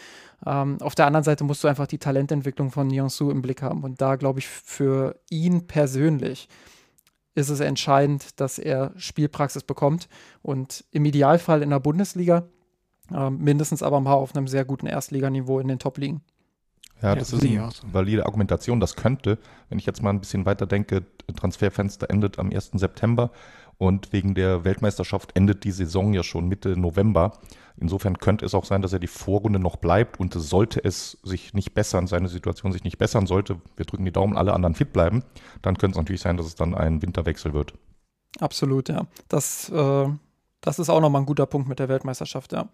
[0.46, 3.84] Ähm, auf der anderen Seite musst du einfach die Talententwicklung von Niansu im Blick haben.
[3.84, 6.48] Und da glaube ich, für ihn persönlich
[7.36, 10.08] ist es entscheidend, dass er Spielpraxis bekommt
[10.42, 12.48] und im Idealfall in der Bundesliga
[13.12, 16.22] ähm, mindestens aber mal auf einem sehr guten Erstliganiveau in den Top-Ligen.
[17.02, 17.84] Ja, das ja, ist eine so.
[17.92, 18.80] valide Argumentation.
[18.80, 19.38] Das könnte,
[19.68, 21.04] wenn ich jetzt mal ein bisschen weiter denke,
[21.36, 22.72] Transferfenster endet am 1.
[22.76, 23.32] September
[23.78, 27.40] und wegen der Weltmeisterschaft endet die Saison ja schon Mitte November.
[27.76, 31.54] Insofern könnte es auch sein, dass er die Vorrunde noch bleibt und sollte es sich
[31.54, 34.94] nicht bessern, seine Situation sich nicht bessern sollte, wir drücken die Daumen, alle anderen fit
[34.94, 35.24] bleiben,
[35.62, 37.74] dann könnte es natürlich sein, dass es dann ein Winterwechsel wird.
[38.40, 39.08] Absolut, ja.
[39.28, 40.08] Das äh,
[40.64, 42.68] das ist auch nochmal ein guter Punkt mit der Weltmeisterschaft, ja.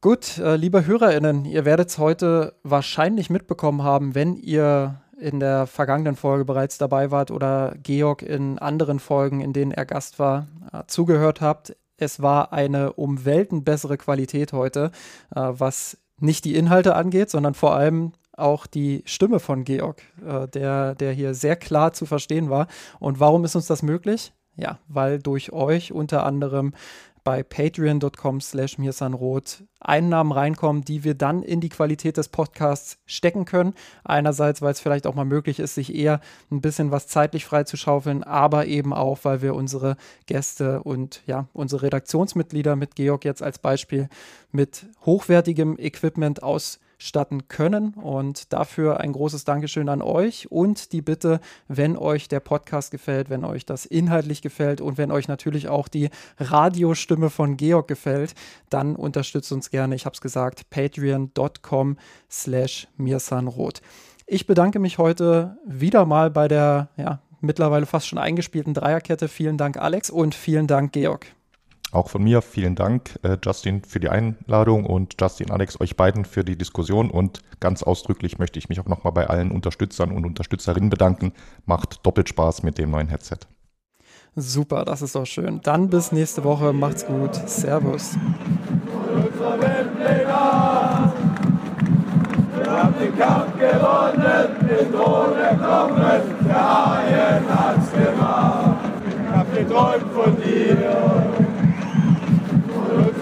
[0.00, 5.66] Gut, äh, liebe HörerInnen, ihr werdet es heute wahrscheinlich mitbekommen haben, wenn ihr in der
[5.66, 10.46] vergangenen Folge bereits dabei wart oder Georg in anderen Folgen, in denen er Gast war,
[10.72, 11.74] äh, zugehört habt.
[11.96, 14.90] Es war eine um Welten bessere Qualität heute,
[15.34, 20.46] äh, was nicht die Inhalte angeht, sondern vor allem auch die Stimme von Georg, äh,
[20.48, 22.66] der, der hier sehr klar zu verstehen war.
[22.98, 24.32] Und warum ist uns das möglich?
[24.56, 26.72] Ja, weil durch euch unter anderem
[27.26, 33.44] bei patreon.com slash mirsanrot Einnahmen reinkommen, die wir dann in die Qualität des Podcasts stecken
[33.44, 33.74] können.
[34.04, 36.20] Einerseits, weil es vielleicht auch mal möglich ist, sich eher
[36.52, 39.96] ein bisschen was zeitlich freizuschaufeln, aber eben auch, weil wir unsere
[40.26, 44.08] Gäste und ja, unsere Redaktionsmitglieder mit Georg jetzt als Beispiel
[44.52, 47.94] mit hochwertigem Equipment aus statten können.
[47.94, 53.30] Und dafür ein großes Dankeschön an euch und die Bitte, wenn euch der Podcast gefällt,
[53.30, 58.34] wenn euch das inhaltlich gefällt und wenn euch natürlich auch die Radiostimme von Georg gefällt,
[58.70, 61.96] dann unterstützt uns gerne, ich habe es gesagt, patreon.com
[62.30, 63.80] slash mirsanrot.
[64.26, 69.28] Ich bedanke mich heute wieder mal bei der ja, mittlerweile fast schon eingespielten Dreierkette.
[69.28, 71.26] Vielen Dank, Alex, und vielen Dank, Georg.
[71.92, 76.24] Auch von mir vielen Dank, äh, Justin, für die Einladung und Justin, Alex, euch beiden
[76.24, 77.10] für die Diskussion.
[77.10, 81.32] Und ganz ausdrücklich möchte ich mich auch nochmal bei allen Unterstützern und Unterstützerinnen bedanken.
[81.64, 83.38] Macht doppelt Spaß mit dem neuen Headset.
[84.34, 85.60] Super, das ist doch schön.
[85.62, 86.72] Dann bis nächste Woche.
[86.74, 87.34] Macht's gut.
[87.48, 88.16] Servus.
[92.54, 98.76] Wir haben den Kampf gewonnen, den Thron erklommen, der Haien hat's gemacht.
[99.06, 101.25] Ich hab geträumt von dir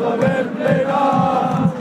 [0.05, 1.73] unser Windlinger.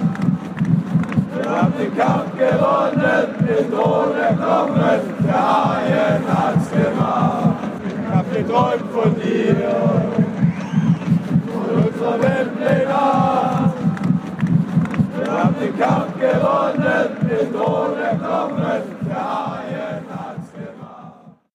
[1.35, 7.57] Wir haben den Kampf gewonnen, den Thron erklommen, der Haien hat's gemacht.
[7.85, 9.55] Ich hab geträumt von dir
[11.53, 13.73] und unsere Windlinger.
[15.17, 19.62] Wir haben den Kampf gewonnen, den Thron erklommen, der Haien